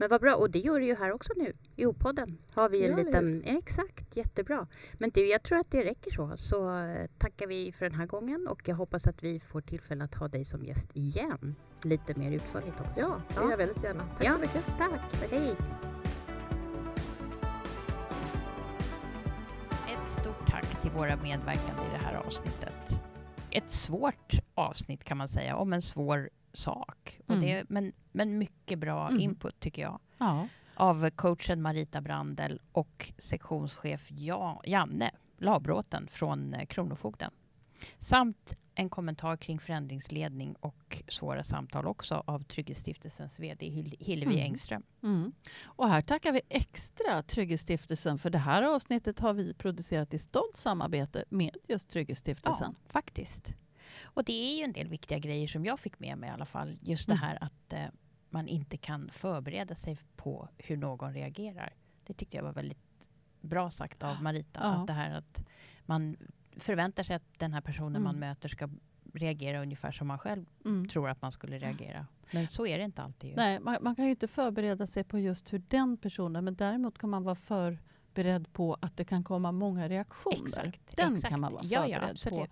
Men 0.02 0.10
vad 0.10 0.22
bra, 0.22 0.36
och 0.36 0.50
det 0.50 0.60
gör 0.60 0.80
du 0.80 0.86
ju 0.86 0.96
här 0.96 1.12
också 1.12 1.34
nu. 1.36 1.54
I 1.76 1.86
O-podden 1.86 2.38
har 2.56 2.70
vi 2.70 2.86
en 2.86 2.92
ja, 2.92 2.98
liten... 3.04 3.44
Exakt, 3.46 4.16
jättebra. 4.16 4.68
Men 4.94 5.10
du, 5.10 5.28
jag 5.28 5.44
tror 5.44 5.58
att 5.60 5.72
det 5.72 5.84
räcker 5.84 6.12
så. 6.12 6.34
Så 6.38 6.78
eh, 6.80 7.08
tackar 7.18 7.48
vi 7.48 7.72
för 7.72 7.90
den 7.90 8.00
här 8.00 8.06
gången 8.06 8.48
och 8.48 8.62
jag 8.66 8.76
hoppas 8.76 9.08
att 9.08 9.24
vi 9.24 9.40
får 9.40 9.62
tillfälle 9.62 10.04
att 10.04 10.16
ha 10.16 10.28
dig 10.28 10.46
som 10.46 10.66
gäst 10.66 10.90
igen. 10.94 11.56
Lite 11.84 12.20
mer 12.20 12.32
utförligt 12.32 12.78
hoppas 12.78 12.98
Ja, 12.98 13.22
det 13.28 13.36
gör 13.36 13.50
jag 13.50 13.58
väldigt 13.58 13.84
gärna. 13.84 14.04
Tack 14.18 14.28
ja, 14.28 14.32
så 14.32 14.40
mycket. 14.40 14.64
Tack, 14.78 15.32
hej. 15.32 15.56
Ett 19.92 20.12
stort 20.22 20.48
tack 20.48 20.82
till 20.82 20.92
våra 20.92 21.16
medverkande 21.16 21.82
i 21.82 21.92
det 21.92 22.06
här 22.06 22.16
avsnittet. 22.16 23.02
Ett 23.52 23.70
svårt 23.70 24.34
avsnitt 24.56 25.04
kan 25.04 25.18
man 25.18 25.28
säga, 25.28 25.56
om 25.56 25.74
en 25.74 25.82
svår 25.82 26.30
sak. 26.54 27.20
Och 27.26 27.36
mm. 27.36 27.46
det, 27.46 27.64
men, 27.70 27.94
men 28.12 28.38
mycket 28.38 28.80
bra 28.80 29.08
mm. 29.08 29.20
input 29.20 29.60
tycker 29.60 29.82
jag. 29.82 30.00
Ja. 30.20 30.48
Av 30.76 31.10
coachen 31.10 31.62
Marita 31.62 32.02
Brandel 32.02 32.60
och 32.72 33.14
sektionschef 33.18 34.12
ja, 34.12 34.62
Janne 34.66 35.12
Labråten 35.38 36.08
från 36.08 36.54
eh, 36.54 36.66
Kronofogden. 36.66 37.32
Samt 38.00 38.56
en 38.76 38.90
kommentar 38.90 39.38
kring 39.38 39.60
förändringsledning 39.60 40.56
och 40.60 41.04
svåra 41.08 41.44
samtal 41.44 41.88
också 41.88 42.24
av 42.26 42.44
Trygghetsstiftelsens 42.44 43.40
VD 43.40 43.66
Hillevi 44.00 44.34
mm. 44.34 44.46
Engström. 44.46 44.84
Mm. 45.04 45.32
Och 45.64 45.90
här 45.90 46.02
tackar 46.02 46.32
vi 46.32 46.42
extra 46.50 47.24
Trygghetsstiftelsen 47.24 48.20
för 48.20 48.30
det 48.30 48.38
här 48.38 48.64
avsnittet 48.64 49.20
har 49.20 49.34
vi 49.34 49.54
producerat 49.54 50.14
i 50.14 50.20
stolt 50.20 50.58
samarbete 50.58 51.26
med 51.30 51.58
just 51.68 51.90
Trygghetsstiftelsen. 51.90 52.76
Ja, 52.84 52.92
faktiskt. 52.92 53.54
Och 54.04 54.24
det 54.24 54.34
är 54.34 54.58
ju 54.58 54.64
en 54.64 54.74
del 54.74 54.88
viktiga 54.88 55.20
grejer 55.20 55.48
som 55.48 55.66
jag 55.66 55.80
fick 55.80 56.00
med 56.00 56.18
mig 56.18 56.30
i 56.30 56.34
alla 56.34 56.46
fall. 56.46 56.78
Just 56.82 57.08
mm. 57.08 57.20
det 57.20 57.26
här 57.26 57.38
att 57.42 57.74
eh, 57.74 57.86
man 58.30 58.48
inte 58.48 58.78
kan 58.78 59.10
förbereda 59.12 59.76
sig 59.76 59.98
på 60.16 60.50
hur 60.58 60.78
någon 60.78 61.14
reagerar. 61.14 61.74
Det 62.06 62.14
tyckte 62.14 62.38
jag 62.38 62.44
var 62.44 62.54
väldigt 62.54 62.84
bra 63.42 63.72
sagt 63.72 64.04
av 64.04 64.24
Marita. 64.24 64.60
Ja. 64.64 64.68
Att 64.68 64.88
det 64.88 64.94
här 64.94 65.12
att 65.12 65.44
man 65.86 66.18
förväntar 66.58 67.04
sig 67.04 67.16
att 67.16 67.40
den 67.40 67.54
här 67.54 67.62
personen 67.62 67.96
mm. 67.96 68.04
man 68.04 68.20
möter 68.20 68.50
ska 68.50 68.70
reagera 69.14 69.62
ungefär 69.62 69.92
som 69.92 70.08
man 70.08 70.20
själv 70.20 70.46
mm. 70.66 70.88
tror 70.88 71.10
att 71.10 71.22
man 71.22 71.32
skulle 71.32 71.58
reagera. 71.58 72.08
Men 72.32 72.48
så 72.48 72.66
är 72.66 72.78
det 72.78 72.84
inte 72.84 73.02
alltid. 73.02 73.36
Nej, 73.36 73.60
man, 73.60 73.78
man, 73.82 73.96
kan 73.96 74.06
ju 74.06 74.12
inte 74.12 74.28
förbereda 74.28 74.88
sig 74.88 75.04
på 75.04 75.20
just 75.20 75.54
hur 75.54 75.64
den 75.68 75.98
personen, 75.98 76.46
men 76.46 76.56
däremot 76.56 76.98
kan 76.98 77.10
man 77.10 77.24
vara 77.24 77.36
förberedd 77.36 78.54
på 78.54 78.78
att 78.82 78.98
det 78.98 79.06
kan 79.06 79.24
komma 79.24 79.52
många 79.52 79.90
reaktioner. 79.90 80.46
Exakt, 80.46 80.98
den 80.98 81.14
exakt. 81.14 81.32
kan 81.32 81.40
man 81.40 81.54
vara 81.54 81.64
förberedd 81.64 82.18
ja, 82.26 82.30
ja, 82.30 82.30
på. 82.30 82.48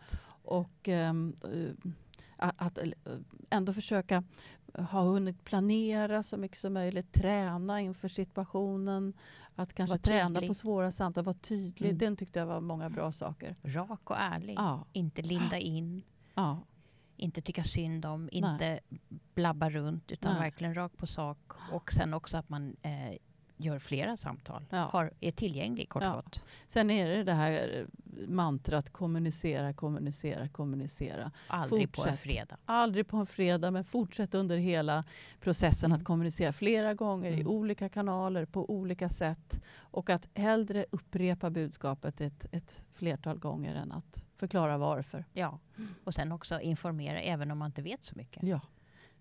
Och, 0.50 0.88
um, 0.88 1.36
att, 2.38 2.56
att 2.58 2.80
ändå 3.50 3.74
försöka 3.74 4.24
ha 4.74 5.02
hunnit 5.02 5.44
planera 5.44 6.24
så 6.24 6.38
mycket 6.38 6.58
som 6.58 6.74
möjligt, 6.74 7.12
träna 7.12 7.82
inför 7.82 8.08
situationen, 8.08 9.14
att 9.56 9.74
kanske 9.74 9.98
träna 9.98 10.42
på 10.42 10.54
svåra 10.54 10.92
samtal, 10.92 11.24
vara 11.24 11.34
tydlig. 11.34 11.88
Mm. 11.90 11.98
Den 11.98 12.16
tyckte 12.16 12.40
jag 12.40 12.46
var 12.46 12.62
många 12.62 12.90
bra 12.90 13.12
saker. 13.12 13.56
Rak 13.62 14.10
och 14.10 14.20
ärlig, 14.20 14.56
ja. 14.58 14.86
inte 14.94 15.22
linda 15.22 15.58
in. 15.58 16.02
Ja. 16.36 16.60
Inte 17.18 17.42
tycka 17.42 17.64
synd 17.64 18.06
om, 18.06 18.30
inte 18.32 18.58
Nej. 18.60 18.82
blabba 19.34 19.70
runt 19.70 20.12
utan 20.12 20.34
Nej. 20.34 20.42
verkligen 20.42 20.76
rakt 20.76 20.98
på 20.98 21.08
sak. 21.08 21.38
Och 21.72 21.92
sen 21.92 22.14
också 22.14 22.38
att 22.38 22.50
man 22.50 22.76
eh, 22.82 23.18
gör 23.60 23.80
flera 23.80 24.18
samtal, 24.18 24.66
ja. 24.70 24.78
har, 24.78 25.12
är 25.20 25.32
tillgänglig 25.32 25.90
kort 25.90 26.04
ja. 26.04 26.24
Sen 26.68 26.90
är 26.90 27.10
det 27.10 27.24
det 27.24 27.34
här 27.34 27.86
mantrat 28.28 28.90
kommunicera, 28.90 29.74
kommunicera, 29.74 30.48
kommunicera. 30.48 31.32
Aldrig 31.48 31.88
fortsätt. 31.88 32.06
på 32.06 32.10
en 32.10 32.18
fredag. 32.18 32.58
Aldrig 32.66 33.08
på 33.08 33.18
en 33.18 33.26
fredag, 33.26 33.72
men 33.72 33.84
fortsätt 33.84 34.36
under 34.36 34.58
hela 34.58 35.04
processen 35.40 35.92
att 35.94 36.04
kommunicera 36.04 36.54
flera 36.54 36.94
gånger 36.94 37.30
mm. 37.30 37.42
i 37.42 37.46
olika 37.46 37.90
kanaler, 37.90 38.46
på 38.46 38.70
olika 38.72 39.10
sätt. 39.10 39.62
Och 39.78 40.10
att 40.10 40.28
hellre 40.34 40.86
upprepa 40.92 41.50
budskapet 41.50 42.22
ett, 42.22 42.46
ett 42.52 42.86
flertal 42.94 43.38
gånger 43.38 43.76
än 43.76 43.92
att 43.92 44.26
förklara 44.38 44.78
varför. 44.78 45.26
Ja, 45.34 45.60
och 46.04 46.14
sen 46.14 46.32
också 46.32 46.62
informera 46.62 47.22
även 47.22 47.52
om 47.52 47.58
man 47.58 47.66
inte 47.66 47.82
vet 47.82 48.04
så 48.04 48.16
mycket. 48.16 48.44
Ja. 48.44 48.62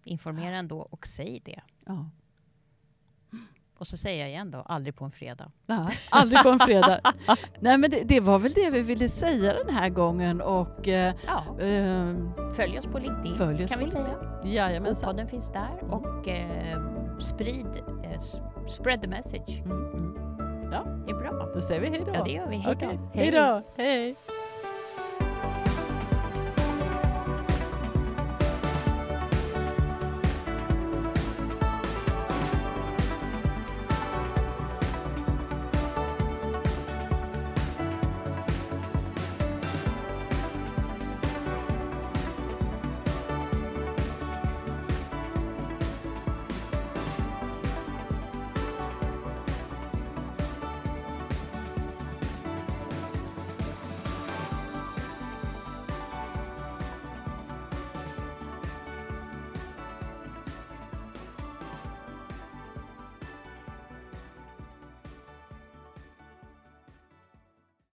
Informera 0.05 0.57
ändå 0.57 0.81
och 0.81 1.07
säg 1.07 1.41
det. 1.45 1.61
Ja. 1.87 2.11
Och 3.79 3.87
så 3.87 3.97
säger 3.97 4.21
jag 4.21 4.29
igen 4.29 4.51
då, 4.51 4.59
aldrig 4.59 4.97
på 4.97 5.05
en 5.05 5.11
fredag. 5.11 5.51
Ja, 5.67 5.89
aldrig 6.11 6.43
på 6.43 6.49
en 6.49 6.59
fredag. 6.59 7.01
Nej 7.61 7.79
men 7.79 7.91
det, 7.91 8.03
det, 8.05 8.21
var 8.21 8.39
väl 8.39 8.53
det 8.53 8.71
vi 8.71 8.83
ville 8.83 9.09
säga 9.09 9.55
den 9.65 9.75
här 9.75 9.89
gången 9.89 10.41
och... 10.41 10.89
Eh, 10.89 11.15
ja. 11.27 11.65
eh, 11.65 12.15
följ 12.57 12.79
oss 12.79 12.85
på 12.85 12.99
LinkedIn 12.99 13.35
följ 13.35 13.65
oss 13.65 13.71
kan 13.71 13.79
på 13.79 13.85
vi 13.85 13.91
säga. 13.91 14.43
Jajamensan. 14.45 15.05
Podden 15.05 15.29
finns 15.29 15.53
där 15.53 15.85
och 15.91 16.29
eh, 16.29 16.81
sprid, 17.21 17.67
eh, 18.05 18.21
spread 18.69 19.03
the 19.03 19.09
message. 19.09 19.63
Mm. 19.65 19.93
Mm. 19.93 20.73
Ja, 20.73 20.85
det 21.07 21.11
är 21.11 21.17
bra. 21.17 21.51
Då 21.55 21.61
säger 21.61 21.81
vi 21.81 21.87
hej 21.87 22.03
då. 22.07 22.13
Ja, 22.15 22.25
det 22.25 22.31
gör 22.31 22.47
vi. 22.47 22.57
Hej 22.57 22.75
då. 22.75 22.87
Okay. 22.87 22.99
Hej 23.15 23.31
då. 23.31 23.63
Hej. 23.77 24.17